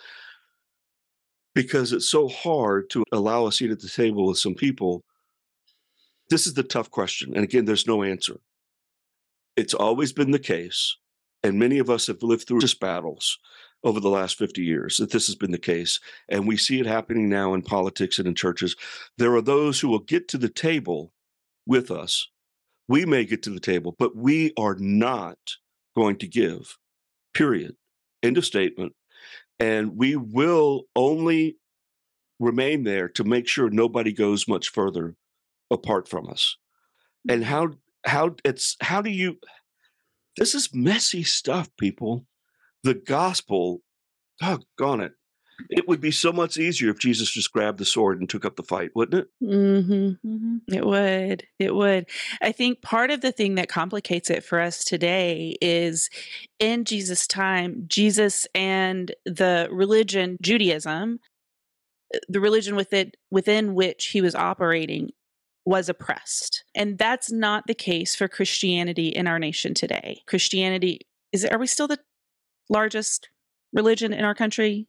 because 1.54 1.94
it's 1.94 2.10
so 2.10 2.28
hard 2.28 2.90
to 2.92 3.04
allow 3.12 3.48
a 3.48 3.52
seat 3.52 3.72
at 3.72 3.80
the 3.80 3.90
table 3.90 4.28
with 4.28 4.38
some 4.38 4.54
people. 4.54 5.04
This 6.30 6.48
is 6.48 6.54
the 6.54 6.64
tough 6.64 6.90
question. 6.90 7.34
And 7.36 7.44
again, 7.44 7.66
there's 7.66 7.88
no 7.88 8.04
answer. 8.04 8.40
It's 9.56 9.74
always 9.74 10.14
been 10.14 10.32
the 10.32 10.40
case. 10.40 10.98
And 11.44 11.60
many 11.60 11.78
of 11.78 11.90
us 11.90 12.08
have 12.08 12.24
lived 12.24 12.48
through 12.48 12.62
just 12.62 12.80
battles 12.80 13.38
over 13.84 14.00
the 14.00 14.10
last 14.10 14.38
50 14.38 14.64
years 14.64 14.98
that 14.98 15.12
this 15.12 15.28
has 15.28 15.36
been 15.36 15.52
the 15.52 15.60
case. 15.60 16.00
And 16.28 16.48
we 16.48 16.58
see 16.58 16.80
it 16.80 16.88
happening 16.88 17.30
now 17.30 17.54
in 17.54 17.62
politics 17.62 18.18
and 18.18 18.28
in 18.28 18.34
churches. 18.34 18.76
There 19.18 19.36
are 19.36 19.42
those 19.42 19.80
who 19.80 19.90
will 19.90 20.00
get 20.00 20.28
to 20.30 20.40
the 20.40 20.50
table 20.50 21.14
with 21.68 21.92
us. 21.92 22.28
We 22.88 23.06
may 23.06 23.26
get 23.26 23.44
to 23.44 23.52
the 23.52 23.60
table, 23.60 23.96
but 23.98 24.16
we 24.16 24.54
are 24.58 24.76
not 24.80 25.38
going 25.96 26.18
to 26.18 26.28
give, 26.28 26.78
period. 27.34 27.76
End 28.24 28.38
of 28.38 28.46
statement 28.46 28.94
and 29.60 29.98
we 29.98 30.16
will 30.16 30.84
only 30.96 31.58
remain 32.40 32.84
there 32.84 33.08
to 33.10 33.24
make 33.24 33.48
sure 33.48 33.70
nobody 33.70 34.12
goes 34.12 34.48
much 34.48 34.70
further 34.70 35.16
apart 35.72 36.08
from 36.08 36.28
us 36.30 36.58
and 37.28 37.44
mm-hmm. 37.44 37.52
how 37.52 37.70
how 38.06 38.36
it's 38.44 38.78
how 38.82 39.02
do 39.02 39.10
you 39.10 39.38
this 40.38 40.54
is 40.56 40.74
messy 40.74 41.24
stuff 41.24 41.70
people 41.78 42.26
the 42.84 42.94
gospel 42.94 43.82
doggone 44.40 45.02
it 45.02 45.14
It 45.70 45.88
would 45.88 46.02
be 46.02 46.12
so 46.12 46.32
much 46.32 46.58
easier 46.58 46.90
if 46.90 47.00
Jesus 47.00 47.32
just 47.32 47.52
grabbed 47.52 47.80
the 47.80 47.86
sword 47.86 48.20
and 48.20 48.30
took 48.30 48.46
up 48.46 48.56
the 48.56 48.64
fight, 48.64 48.92
wouldn't 48.96 49.24
it? 49.24 49.28
Mm-hmm. 49.44 50.28
Mhm. 50.28 50.60
It 50.72 50.86
would. 50.86 51.48
It 51.60 51.74
would. 51.74 52.08
I 52.42 52.52
think 52.52 52.82
part 52.82 53.12
of 53.12 53.22
the 53.22 53.32
thing 53.32 53.56
that 53.56 53.70
complicates 53.70 54.30
it 54.30 54.44
for 54.44 54.60
us 54.60 54.84
today 54.84 55.56
is 55.62 56.10
in 56.60 56.84
Jesus' 56.86 57.28
time, 57.28 57.86
Jesus 57.88 58.46
and 58.54 59.14
the 59.26 59.68
religion, 59.72 60.38
Judaism, 60.42 61.20
uh, 62.14 62.20
the 62.28 62.42
religion 62.42 62.76
within 62.76 63.12
within 63.32 63.74
which 63.74 64.08
he 64.08 64.22
was 64.22 64.36
operating 64.36 65.12
was 65.66 65.90
oppressed. 65.90 66.64
And 66.76 66.98
that's 66.98 67.32
not 67.32 67.66
the 67.68 67.74
case 67.74 68.16
for 68.16 68.28
Christianity 68.28 69.08
in 69.08 69.28
our 69.28 69.40
nation 69.40 69.74
today. 69.74 70.22
Christianity 70.28 71.02
is 71.32 71.44
are 71.46 71.58
we 71.58 71.68
still 71.68 71.88
the 71.88 72.00
largest 72.70 73.30
religion 73.74 74.14
in 74.14 74.24
our 74.24 74.36
country? 74.36 74.88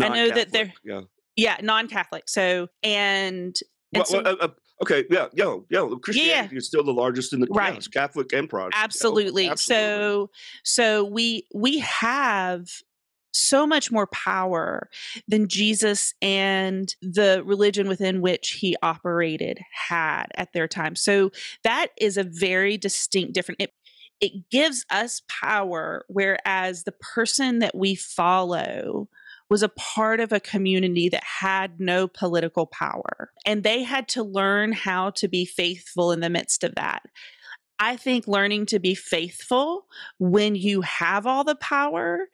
I 0.00 0.08
know 0.08 0.30
that 0.30 0.52
they're- 0.52 0.72
Yeah, 0.84 1.02
yeah. 1.36 1.56
non-Catholic. 1.62 2.28
So 2.28 2.68
and 2.82 3.56
and 3.94 4.00
Well, 4.00 4.04
so- 4.04 4.22
well, 4.22 4.36
uh, 4.38 4.44
uh, 4.44 4.48
okay, 4.82 5.04
yeah, 5.10 5.28
yeah, 5.32 5.56
yeah. 5.70 5.88
Christianity 6.02 6.56
is 6.58 6.66
still 6.66 6.84
the 6.84 6.92
largest 6.92 7.32
in 7.32 7.40
the 7.40 7.46
Right. 7.50 7.74
yes, 7.74 7.88
Catholic 7.88 8.30
and 8.34 8.50
Protestant. 8.50 8.74
Yeah, 8.78 8.84
absolutely. 8.84 9.48
absolutely. 9.48 9.86
So 9.86 10.30
so 10.64 11.04
we 11.04 11.46
we 11.54 11.78
have 11.78 12.68
so 13.38 13.66
much 13.66 13.90
more 13.90 14.06
power 14.08 14.88
than 15.26 15.48
Jesus 15.48 16.14
and 16.20 16.94
the 17.02 17.42
religion 17.44 17.88
within 17.88 18.20
which 18.20 18.50
he 18.60 18.76
operated 18.82 19.60
had 19.88 20.26
at 20.34 20.52
their 20.52 20.68
time. 20.68 20.94
So 20.94 21.30
that 21.64 21.88
is 22.00 22.16
a 22.16 22.24
very 22.24 22.76
distinct 22.76 23.34
different 23.34 23.60
it, 23.60 23.72
it 24.20 24.50
gives 24.50 24.84
us 24.90 25.22
power 25.28 26.04
whereas 26.08 26.84
the 26.84 26.92
person 26.92 27.60
that 27.60 27.74
we 27.74 27.94
follow 27.94 29.08
was 29.50 29.62
a 29.62 29.68
part 29.70 30.20
of 30.20 30.32
a 30.32 30.40
community 30.40 31.08
that 31.08 31.24
had 31.24 31.80
no 31.80 32.06
political 32.06 32.66
power 32.66 33.30
and 33.46 33.62
they 33.62 33.82
had 33.82 34.08
to 34.08 34.22
learn 34.22 34.72
how 34.72 35.10
to 35.10 35.28
be 35.28 35.44
faithful 35.44 36.12
in 36.12 36.20
the 36.20 36.30
midst 36.30 36.64
of 36.64 36.74
that. 36.74 37.02
I 37.78 37.96
think 37.96 38.26
learning 38.26 38.66
to 38.66 38.80
be 38.80 38.94
faithful 38.94 39.86
when 40.18 40.56
you 40.56 40.80
have 40.82 41.26
all 41.26 41.44
the 41.44 41.54
power 41.54 42.28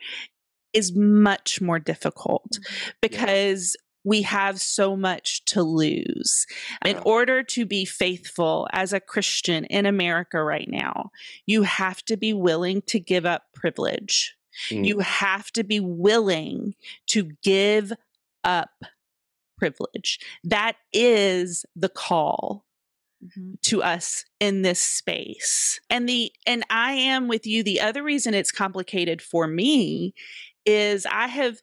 is 0.74 0.94
much 0.94 1.60
more 1.60 1.78
difficult 1.78 2.58
because 3.00 3.76
we 4.04 4.20
have 4.22 4.60
so 4.60 4.96
much 4.96 5.44
to 5.46 5.62
lose. 5.62 6.46
In 6.84 6.98
order 7.06 7.42
to 7.42 7.64
be 7.64 7.86
faithful 7.86 8.68
as 8.72 8.92
a 8.92 9.00
Christian 9.00 9.64
in 9.64 9.86
America 9.86 10.42
right 10.42 10.68
now, 10.68 11.10
you 11.46 11.62
have 11.62 12.04
to 12.04 12.16
be 12.18 12.34
willing 12.34 12.82
to 12.82 13.00
give 13.00 13.24
up 13.24 13.44
privilege. 13.54 14.36
Mm. 14.70 14.86
You 14.86 14.98
have 14.98 15.50
to 15.52 15.64
be 15.64 15.80
willing 15.80 16.74
to 17.08 17.30
give 17.42 17.92
up 18.44 18.70
privilege. 19.56 20.20
That 20.42 20.76
is 20.92 21.64
the 21.74 21.88
call 21.88 22.66
Mhm. 23.24 23.60
to 23.62 23.82
us 23.82 24.26
in 24.38 24.62
this 24.62 24.80
space. 24.80 25.80
And 25.88 26.06
the 26.06 26.30
and 26.46 26.62
I 26.68 26.92
am 26.92 27.26
with 27.26 27.46
you 27.46 27.62
the 27.62 27.80
other 27.80 28.02
reason 28.02 28.34
it's 28.34 28.52
complicated 28.52 29.22
for 29.22 29.46
me 29.46 30.12
is 30.66 31.06
I 31.06 31.28
have 31.28 31.60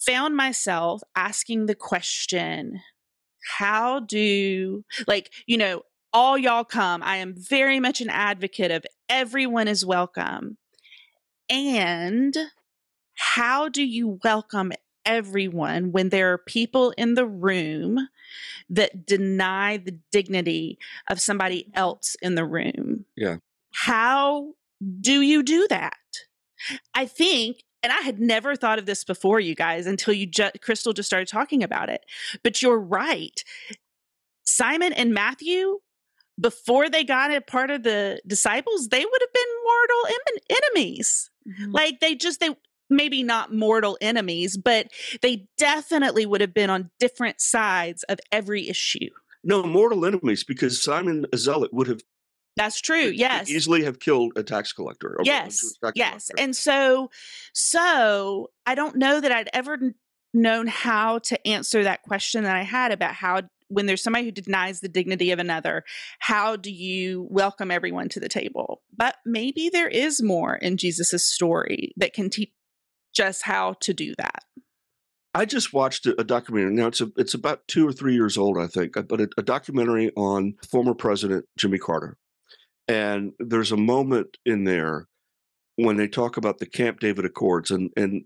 found 0.00 0.36
myself 0.36 1.02
asking 1.14 1.66
the 1.66 1.74
question 1.74 2.80
how 3.58 4.00
do 4.00 4.84
like 5.06 5.32
you 5.46 5.56
know 5.56 5.82
all 6.12 6.36
y'all 6.36 6.64
come 6.64 7.02
I 7.02 7.18
am 7.18 7.34
very 7.36 7.80
much 7.80 8.00
an 8.00 8.10
advocate 8.10 8.70
of 8.70 8.84
everyone 9.08 9.68
is 9.68 9.84
welcome 9.84 10.58
and 11.48 12.36
how 13.14 13.68
do 13.68 13.82
you 13.82 14.18
welcome 14.24 14.72
everyone 15.04 15.92
when 15.92 16.08
there 16.08 16.32
are 16.32 16.38
people 16.38 16.92
in 16.96 17.14
the 17.14 17.26
room 17.26 18.08
that 18.70 19.06
deny 19.06 19.76
the 19.76 19.98
dignity 20.10 20.78
of 21.08 21.20
somebody 21.20 21.64
mm-hmm. 21.64 21.78
else 21.78 22.16
in 22.22 22.34
the 22.34 22.44
room. 22.44 23.04
Yeah. 23.16 23.36
How 23.74 24.52
do 25.00 25.20
you 25.20 25.42
do 25.42 25.66
that? 25.70 25.96
I 26.94 27.06
think, 27.06 27.62
and 27.82 27.92
I 27.92 28.00
had 28.02 28.20
never 28.20 28.54
thought 28.56 28.78
of 28.78 28.86
this 28.86 29.04
before, 29.04 29.40
you 29.40 29.54
guys, 29.54 29.86
until 29.86 30.14
you 30.14 30.26
just 30.26 30.60
Crystal 30.62 30.92
just 30.92 31.08
started 31.08 31.28
talking 31.28 31.62
about 31.62 31.88
it. 31.88 32.04
But 32.42 32.62
you're 32.62 32.78
right. 32.78 33.42
Simon 34.44 34.92
and 34.92 35.14
Matthew, 35.14 35.78
before 36.40 36.88
they 36.88 37.04
got 37.04 37.32
a 37.32 37.40
part 37.40 37.70
of 37.70 37.82
the 37.82 38.20
disciples, 38.26 38.88
they 38.88 39.04
would 39.04 39.20
have 39.20 39.32
been 39.32 39.54
mortal 39.64 40.06
em- 40.48 40.56
enemies 40.64 41.30
Mhm. 41.48 41.72
like 41.74 42.00
they 42.00 42.14
just 42.14 42.40
they 42.40 42.56
maybe 42.88 43.22
not 43.22 43.52
mortal 43.54 43.96
enemies 44.00 44.56
but 44.56 44.86
they 45.22 45.48
definitely 45.56 46.24
would 46.26 46.40
have 46.42 46.52
been 46.54 46.68
on 46.70 46.90
different 47.00 47.40
sides 47.40 48.02
of 48.04 48.20
every 48.30 48.68
issue 48.68 49.08
No, 49.42 49.62
mortal 49.64 50.04
enemies 50.06 50.44
because 50.44 50.80
Simon 50.80 51.26
a 51.32 51.36
Zealot 51.38 51.72
would 51.72 51.88
have 51.88 52.02
that's 52.56 52.80
true 52.80 53.10
yes 53.14 53.50
easily 53.50 53.84
have 53.84 53.98
killed 53.98 54.32
a 54.36 54.42
tax 54.42 54.72
collector. 54.72 55.16
yes 55.22 55.60
tax 55.82 55.92
yes 55.94 56.26
collector. 56.28 56.42
and 56.42 56.56
so 56.56 57.10
so 57.52 58.50
i 58.66 58.74
don't 58.74 58.96
know 58.96 59.20
that 59.20 59.32
i'd 59.32 59.50
ever 59.52 59.78
known 60.34 60.66
how 60.66 61.18
to 61.18 61.46
answer 61.46 61.84
that 61.84 62.02
question 62.02 62.44
that 62.44 62.56
i 62.56 62.62
had 62.62 62.92
about 62.92 63.14
how 63.14 63.42
when 63.68 63.86
there's 63.86 64.02
somebody 64.02 64.26
who 64.26 64.30
denies 64.30 64.80
the 64.80 64.88
dignity 64.88 65.30
of 65.30 65.38
another 65.38 65.84
how 66.18 66.56
do 66.56 66.70
you 66.70 67.26
welcome 67.30 67.70
everyone 67.70 68.08
to 68.08 68.20
the 68.20 68.28
table 68.28 68.82
but 68.96 69.16
maybe 69.24 69.68
there 69.68 69.88
is 69.88 70.22
more 70.22 70.54
in 70.54 70.76
jesus' 70.76 71.30
story 71.30 71.92
that 71.96 72.12
can 72.12 72.30
teach 72.30 72.50
us 73.22 73.42
how 73.42 73.74
to 73.80 73.92
do 73.92 74.14
that 74.18 74.44
I 75.34 75.44
just 75.46 75.72
watched 75.72 76.06
a, 76.06 76.20
a 76.20 76.24
documentary. 76.24 76.74
Now 76.74 76.88
it's 76.88 77.00
a, 77.00 77.10
it's 77.16 77.34
about 77.34 77.66
two 77.66 77.88
or 77.88 77.92
three 77.92 78.14
years 78.14 78.36
old, 78.36 78.58
I 78.58 78.66
think, 78.66 78.96
uh, 78.96 79.02
but 79.02 79.20
a, 79.20 79.28
a 79.38 79.42
documentary 79.42 80.10
on 80.14 80.54
former 80.70 80.94
President 80.94 81.46
Jimmy 81.56 81.78
Carter. 81.78 82.18
And 82.92 83.32
there's 83.38 83.72
a 83.72 83.76
moment 83.76 84.36
in 84.44 84.64
there 84.64 85.08
when 85.76 85.96
they 85.96 86.08
talk 86.08 86.36
about 86.36 86.58
the 86.58 86.66
Camp 86.66 87.00
David 87.00 87.24
Accords, 87.24 87.70
and 87.70 87.90
and 87.96 88.24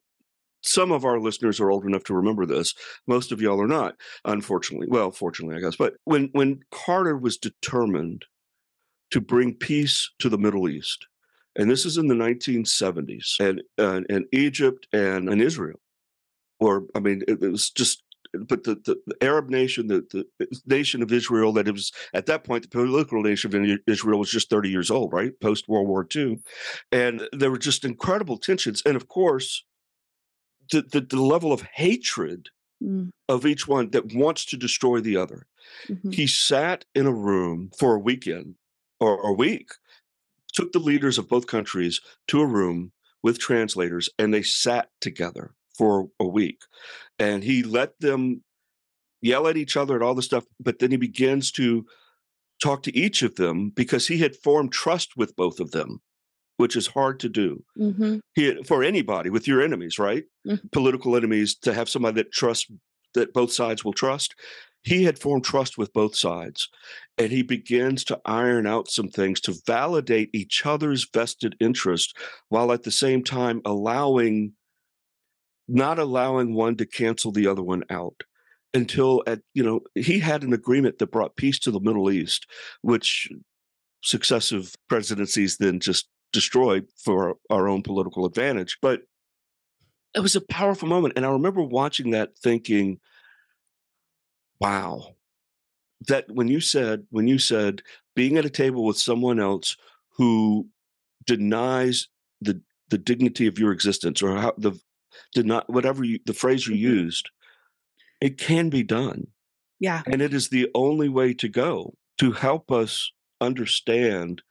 some 0.62 0.90
of 0.90 1.04
our 1.04 1.20
listeners 1.20 1.60
are 1.60 1.70
old 1.70 1.84
enough 1.84 2.02
to 2.04 2.14
remember 2.14 2.46
this. 2.46 2.74
Most 3.06 3.30
of 3.30 3.40
y'all 3.40 3.60
are 3.62 3.68
not, 3.68 3.94
unfortunately. 4.24 4.88
Well, 4.90 5.12
fortunately, 5.12 5.56
I 5.56 5.60
guess. 5.60 5.76
But 5.76 5.94
when 6.04 6.30
when 6.32 6.60
Carter 6.72 7.16
was 7.16 7.36
determined 7.36 8.24
to 9.12 9.20
bring 9.20 9.54
peace 9.54 10.10
to 10.18 10.28
the 10.28 10.38
Middle 10.38 10.68
East, 10.68 11.06
and 11.54 11.70
this 11.70 11.86
is 11.86 11.96
in 11.96 12.08
the 12.08 12.16
1970s, 12.16 13.38
and 13.38 13.62
uh, 13.78 14.00
and 14.10 14.24
Egypt 14.32 14.88
and, 14.92 15.28
and 15.28 15.40
Israel 15.40 15.78
or 16.58 16.86
I 16.94 17.00
mean, 17.00 17.22
it, 17.28 17.42
it 17.42 17.50
was 17.50 17.70
just. 17.70 18.02
But 18.36 18.64
the, 18.64 18.74
the, 18.84 19.14
Arab 19.20 19.50
nation, 19.50 19.86
the, 19.86 20.04
the 20.38 20.46
nation 20.66 21.02
of 21.02 21.12
Israel, 21.12 21.52
that 21.54 21.68
it 21.68 21.72
was 21.72 21.92
at 22.14 22.26
that 22.26 22.44
point, 22.44 22.62
the 22.62 22.68
political 22.68 23.22
nation 23.22 23.54
of 23.54 23.78
Israel 23.86 24.18
was 24.18 24.30
just 24.30 24.50
30 24.50 24.68
years 24.70 24.90
old, 24.90 25.12
right? 25.12 25.38
Post 25.40 25.68
World 25.68 25.88
War 25.88 26.06
II. 26.14 26.40
And 26.92 27.28
there 27.32 27.50
were 27.50 27.58
just 27.58 27.84
incredible 27.84 28.38
tensions. 28.38 28.82
And 28.84 28.96
of 28.96 29.08
course, 29.08 29.64
the, 30.70 30.82
the, 30.82 31.00
the 31.00 31.20
level 31.22 31.52
of 31.52 31.62
hatred 31.62 32.48
Mm, 32.82 33.10
of 33.28 33.46
each 33.46 33.66
one 33.66 33.90
that 33.90 34.14
wants 34.14 34.44
to 34.44 34.56
destroy 34.56 35.00
the 35.00 35.16
other. 35.16 35.46
mhm. 35.88 36.12
He 36.12 36.26
sat 36.26 36.84
in 36.94 37.06
a 37.06 37.12
room 37.12 37.70
for 37.78 37.94
a 37.94 37.98
weekend 37.98 38.56
or 39.00 39.20
a 39.26 39.32
week, 39.32 39.70
took 40.52 40.72
the 40.72 40.78
leaders 40.78 41.16
of 41.16 41.28
both 41.28 41.46
countries 41.46 42.00
to 42.28 42.40
a 42.40 42.46
room 42.46 42.92
with 43.22 43.38
translators, 43.38 44.10
and 44.18 44.32
they 44.32 44.42
sat 44.42 44.90
together 45.00 45.54
for 45.76 46.08
a 46.20 46.26
week. 46.26 46.60
And 47.18 47.42
he 47.42 47.62
let 47.62 47.98
them 48.00 48.42
yell 49.22 49.46
at 49.46 49.56
each 49.56 49.76
other 49.76 49.94
and 49.94 50.02
all 50.04 50.14
this 50.14 50.26
stuff, 50.26 50.44
but 50.60 50.78
then 50.78 50.90
he 50.90 50.96
begins 50.96 51.50
to 51.52 51.84
talk 52.62 52.82
to 52.82 52.96
each 52.96 53.22
of 53.22 53.34
them 53.36 53.70
because 53.70 54.06
he 54.06 54.18
had 54.18 54.36
formed 54.36 54.72
trust 54.72 55.16
with 55.16 55.36
both 55.36 55.60
of 55.60 55.72
them, 55.72 56.00
which 56.56 56.76
is 56.76 56.86
hard 56.86 57.20
to 57.20 57.28
do 57.28 57.62
Mhm. 57.78 58.20
he, 58.34 58.62
for 58.64 58.82
anybody 58.82 59.30
with 59.30 59.46
your 59.46 59.60
enemies, 59.62 59.98
right? 59.98 60.24
Mhm. 60.46 60.70
Political 60.72 61.16
enemies 61.16 61.54
to 61.56 61.74
have 61.74 61.88
somebody 61.88 62.14
that 62.22 62.32
trusts 62.32 62.70
that 63.14 63.32
both 63.32 63.52
sides 63.52 63.84
will 63.84 63.94
trust. 63.94 64.34
He 64.82 65.04
had 65.04 65.18
formed 65.18 65.44
trust 65.44 65.78
with 65.78 65.92
both 65.92 66.14
sides, 66.14 66.68
and 67.18 67.32
he 67.32 67.42
begins 67.42 68.04
to 68.04 68.20
iron 68.24 68.66
out 68.66 68.88
some 68.88 69.08
things 69.08 69.40
to 69.42 69.54
validate 69.66 70.30
each 70.32 70.64
other's 70.66 71.08
vested 71.12 71.56
interest, 71.58 72.16
while 72.50 72.70
at 72.72 72.84
the 72.84 72.90
same 72.90 73.24
time 73.24 73.60
allowing, 73.64 74.52
not 75.68 75.98
allowing 75.98 76.54
one 76.54 76.76
to 76.76 76.86
cancel 76.86 77.32
the 77.32 77.46
other 77.46 77.62
one 77.62 77.84
out. 77.90 78.22
Until 78.74 79.22
at 79.26 79.40
you 79.54 79.62
know 79.62 79.80
he 79.94 80.18
had 80.18 80.42
an 80.42 80.52
agreement 80.52 80.98
that 80.98 81.10
brought 81.10 81.36
peace 81.36 81.58
to 81.60 81.70
the 81.70 81.80
Middle 81.80 82.10
East, 82.10 82.46
which 82.82 83.28
successive 84.02 84.74
presidencies 84.88 85.56
then 85.56 85.80
just 85.80 86.08
destroyed 86.32 86.86
for 87.02 87.36
our 87.48 87.68
own 87.68 87.82
political 87.82 88.26
advantage. 88.26 88.76
But 88.82 89.02
it 90.14 90.20
was 90.20 90.36
a 90.36 90.40
powerful 90.40 90.88
moment. 90.88 91.14
And 91.16 91.24
I 91.24 91.30
remember 91.30 91.62
watching 91.62 92.10
that 92.10 92.36
thinking, 92.38 92.98
wow, 94.60 95.14
that 96.08 96.26
when 96.28 96.48
you 96.48 96.60
said, 96.60 97.06
when 97.10 97.28
you 97.28 97.38
said 97.38 97.82
being 98.14 98.36
at 98.36 98.44
a 98.44 98.50
table 98.50 98.84
with 98.84 98.98
someone 98.98 99.40
else 99.40 99.76
who 100.16 100.68
denies 101.26 102.08
the 102.40 102.60
the 102.88 102.98
dignity 102.98 103.46
of 103.46 103.58
your 103.58 103.72
existence 103.72 104.22
or 104.22 104.36
how 104.36 104.54
the 104.56 104.78
did 105.32 105.46
not 105.46 105.68
whatever 105.70 106.04
you, 106.04 106.18
the 106.26 106.34
phrase 106.34 106.66
you 106.66 106.74
Mhm. 106.74 106.78
used 106.80 107.30
it 108.20 108.38
can 108.38 108.70
be 108.70 108.82
done 108.82 109.26
Yeah. 109.80 110.02
and 110.06 110.22
it 110.22 110.32
is 110.32 110.48
the 110.48 110.68
only 110.74 111.08
way 111.08 111.34
to 111.34 111.48
go 111.48 111.94
to 112.18 112.32
help 112.32 112.70
us 112.72 113.12
understand 113.40 114.42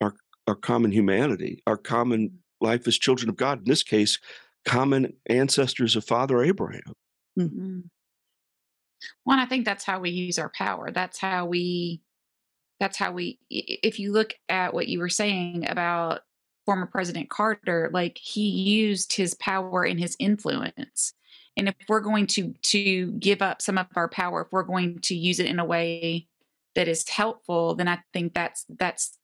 our 0.00 0.14
our 0.46 0.54
common 0.56 0.92
humanity 0.92 1.62
our 1.66 1.76
common 1.78 2.38
life 2.60 2.86
as 2.86 2.98
children 2.98 3.28
of 3.28 3.36
god 3.36 3.58
in 3.60 3.64
this 3.64 3.82
case 3.82 4.18
common 4.64 5.14
ancestors 5.26 5.96
of 5.96 6.04
father 6.04 6.42
abraham 6.42 6.94
Mm. 7.38 7.84
Well, 9.24 9.38
I 9.38 9.46
think 9.46 9.64
that's 9.64 9.84
how 9.84 10.00
we 10.00 10.10
use 10.10 10.40
our 10.40 10.50
power. 10.50 10.90
That's 10.90 11.18
how 11.20 11.46
we, 11.46 12.02
that's 12.80 12.96
how 12.96 13.12
we, 13.12 13.38
if 13.48 14.00
you 14.00 14.10
look 14.10 14.34
at 14.48 14.74
what 14.74 14.88
you 14.88 14.98
were 14.98 15.08
saying 15.08 15.68
about 15.68 16.22
former 16.68 16.84
President 16.84 17.30
Carter, 17.30 17.88
like 17.94 18.18
he 18.18 18.46
used 18.46 19.14
his 19.14 19.32
power 19.32 19.84
and 19.84 19.98
his 19.98 20.14
influence. 20.18 21.14
And 21.56 21.66
if 21.66 21.74
we're 21.88 22.00
going 22.00 22.26
to 22.26 22.52
to 22.60 23.12
give 23.12 23.40
up 23.40 23.62
some 23.62 23.78
of 23.78 23.86
our 23.96 24.06
power, 24.06 24.42
if 24.42 24.52
we're 24.52 24.64
going 24.64 24.98
to 24.98 25.14
use 25.14 25.40
it 25.40 25.46
in 25.46 25.60
a 25.60 25.64
way 25.64 26.26
that 26.74 26.86
is 26.86 27.08
helpful, 27.08 27.74
then 27.74 27.88
I 27.88 28.00
think 28.12 28.34
that's 28.34 28.66
that's 28.68 29.16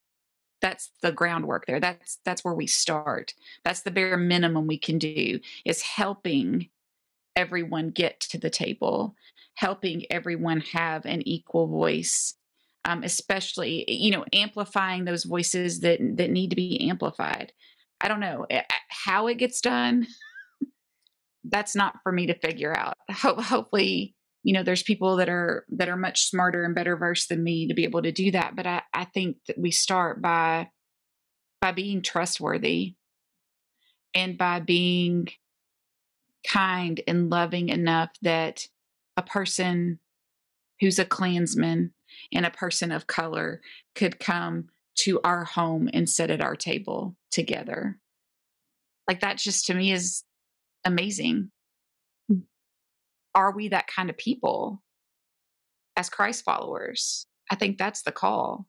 that's 0.63 0.91
the 1.03 1.13
groundwork 1.13 1.67
there. 1.67 1.81
That's 1.81 2.19
that's 2.25 2.43
where 2.47 2.55
we 2.55 2.67
start. 2.67 3.35
That's 3.63 3.83
the 3.83 3.91
bare 3.91 4.17
minimum 4.17 4.67
we 4.67 4.79
can 4.79 4.97
do 4.97 5.39
is 5.67 5.83
helping 5.83 6.71
everyone 7.37 7.91
get 7.91 8.21
to 8.21 8.39
the 8.39 8.49
table, 8.49 9.17
helping 9.53 10.11
everyone 10.11 10.61
have 10.61 11.05
an 11.05 11.21
equal 11.29 11.67
voice, 11.67 12.37
um, 12.85 13.03
especially 13.03 13.85
you 13.89 14.11
know 14.11 14.25
amplifying 14.33 15.05
those 15.05 15.25
voices 15.25 15.81
that 15.81 15.99
that 16.17 16.31
need 16.31 16.51
to 16.51 16.57
be 16.57 16.89
amplified. 16.89 17.53
I 18.01 18.09
don't 18.09 18.21
know 18.21 18.47
eh, 18.51 18.63
how 18.89 19.27
it 19.29 19.39
gets 19.39 19.61
done. 19.61 20.07
That's 21.45 21.77
not 21.77 21.97
for 22.03 22.13
me 22.13 22.27
to 22.27 22.39
figure 22.39 22.77
out. 22.77 22.95
Ho- 23.11 23.41
hopefully, 23.41 24.15
you 24.43 24.53
know, 24.53 24.63
there's 24.63 24.83
people 24.83 25.17
that 25.17 25.29
are 25.29 25.65
that 25.71 25.89
are 25.89 25.97
much 25.97 26.29
smarter 26.29 26.65
and 26.65 26.75
better 26.75 26.97
versed 26.97 27.29
than 27.31 27.43
me 27.43 27.69
to 27.69 27.75
be 27.75 27.85
able 27.85 28.03
to 28.03 28.13
do 28.13 28.31
that. 28.33 28.55
But 28.57 28.67
I, 28.67 28.83
I 28.93 29.05
think 29.05 29.37
that 29.49 29.59
we 29.59 29.71
start 29.71 30.21
by 30.21 30.69
by 31.61 31.73
being 31.73 32.03
trustworthy 32.03 32.97
and 34.15 34.37
by 34.37 34.61
being 34.61 35.29
kind 36.47 37.01
and 37.07 37.31
loving 37.31 37.71
enough 37.71 38.11
that 38.21 38.67
a 39.17 39.23
person 39.23 39.99
who's 40.81 40.99
a 40.99 41.07
Klansman 41.07 41.94
and 42.33 42.47
a 42.47 42.51
person 42.51 42.93
of 42.93 43.07
color 43.07 43.61
could 43.95 44.19
come 44.19 44.69
to 44.97 45.21
our 45.23 45.45
home 45.45 45.89
and 45.93 46.09
sit 46.09 46.31
at 46.31 46.41
our 46.41 46.57
table 46.57 47.17
together. 47.31 47.99
Like 49.09 49.21
that 49.21 49.39
just 49.39 49.67
to 49.67 49.75
me 49.75 49.93
is 49.93 50.23
amazing. 50.85 51.51
Mm. 52.31 52.43
Are 53.35 53.55
we 53.55 53.69
that 53.69 53.87
kind 53.87 54.09
of 54.09 54.17
people 54.17 54.83
as 55.97 56.09
Christ 56.09 56.45
followers? 56.45 57.27
I 57.51 57.57
think 57.57 57.77
that's 57.77 58.03
the 58.03 58.13
call. 58.13 58.67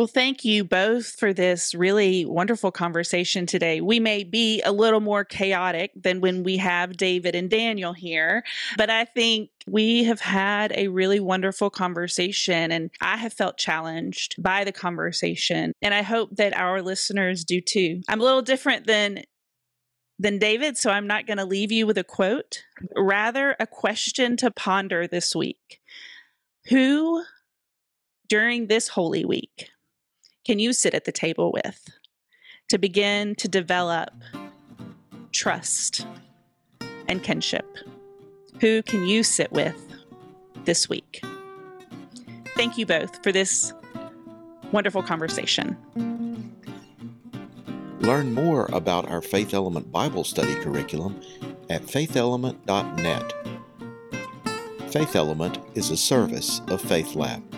Well, 0.00 0.06
thank 0.06 0.46
you 0.46 0.64
both 0.64 1.10
for 1.18 1.34
this 1.34 1.74
really 1.74 2.24
wonderful 2.24 2.72
conversation 2.72 3.44
today. 3.44 3.82
We 3.82 4.00
may 4.00 4.24
be 4.24 4.62
a 4.62 4.72
little 4.72 5.00
more 5.00 5.26
chaotic 5.26 5.92
than 5.94 6.22
when 6.22 6.42
we 6.42 6.56
have 6.56 6.96
David 6.96 7.34
and 7.34 7.50
Daniel 7.50 7.92
here, 7.92 8.42
but 8.78 8.88
I 8.88 9.04
think 9.04 9.50
we 9.66 10.04
have 10.04 10.20
had 10.20 10.72
a 10.74 10.88
really 10.88 11.20
wonderful 11.20 11.68
conversation 11.68 12.72
and 12.72 12.90
I 13.02 13.18
have 13.18 13.34
felt 13.34 13.58
challenged 13.58 14.42
by 14.42 14.64
the 14.64 14.72
conversation. 14.72 15.74
And 15.82 15.92
I 15.92 16.00
hope 16.00 16.34
that 16.36 16.56
our 16.56 16.80
listeners 16.80 17.44
do 17.44 17.60
too. 17.60 18.00
I'm 18.08 18.22
a 18.22 18.24
little 18.24 18.40
different 18.40 18.86
than 18.86 19.24
than 20.18 20.38
David, 20.38 20.78
so 20.78 20.90
I'm 20.90 21.06
not 21.06 21.26
going 21.26 21.36
to 21.36 21.44
leave 21.44 21.72
you 21.72 21.86
with 21.86 21.98
a 21.98 22.04
quote, 22.04 22.62
rather 22.96 23.54
a 23.60 23.66
question 23.66 24.38
to 24.38 24.50
ponder 24.50 25.06
this 25.06 25.36
week. 25.36 25.78
Who 26.70 27.22
during 28.30 28.68
this 28.68 28.88
holy 28.88 29.26
week 29.26 29.68
can 30.50 30.58
you 30.58 30.72
sit 30.72 30.94
at 30.94 31.04
the 31.04 31.12
table 31.12 31.52
with 31.52 31.90
to 32.68 32.76
begin 32.76 33.36
to 33.36 33.46
develop 33.46 34.10
trust 35.30 36.04
and 37.06 37.22
kinship? 37.22 37.64
Who 38.60 38.82
can 38.82 39.06
you 39.06 39.22
sit 39.22 39.52
with 39.52 39.80
this 40.64 40.88
week? 40.88 41.24
Thank 42.56 42.76
you 42.76 42.84
both 42.84 43.22
for 43.22 43.30
this 43.30 43.72
wonderful 44.72 45.04
conversation. 45.04 45.76
Learn 48.00 48.34
more 48.34 48.68
about 48.72 49.08
our 49.08 49.22
Faith 49.22 49.54
Element 49.54 49.92
Bible 49.92 50.24
Study 50.24 50.56
curriculum 50.56 51.20
at 51.68 51.82
faithelement.net. 51.82 53.32
Faith 54.90 55.14
Element 55.14 55.60
is 55.76 55.92
a 55.92 55.96
service 55.96 56.60
of 56.66 56.80
Faith 56.80 57.14
Lab. 57.14 57.49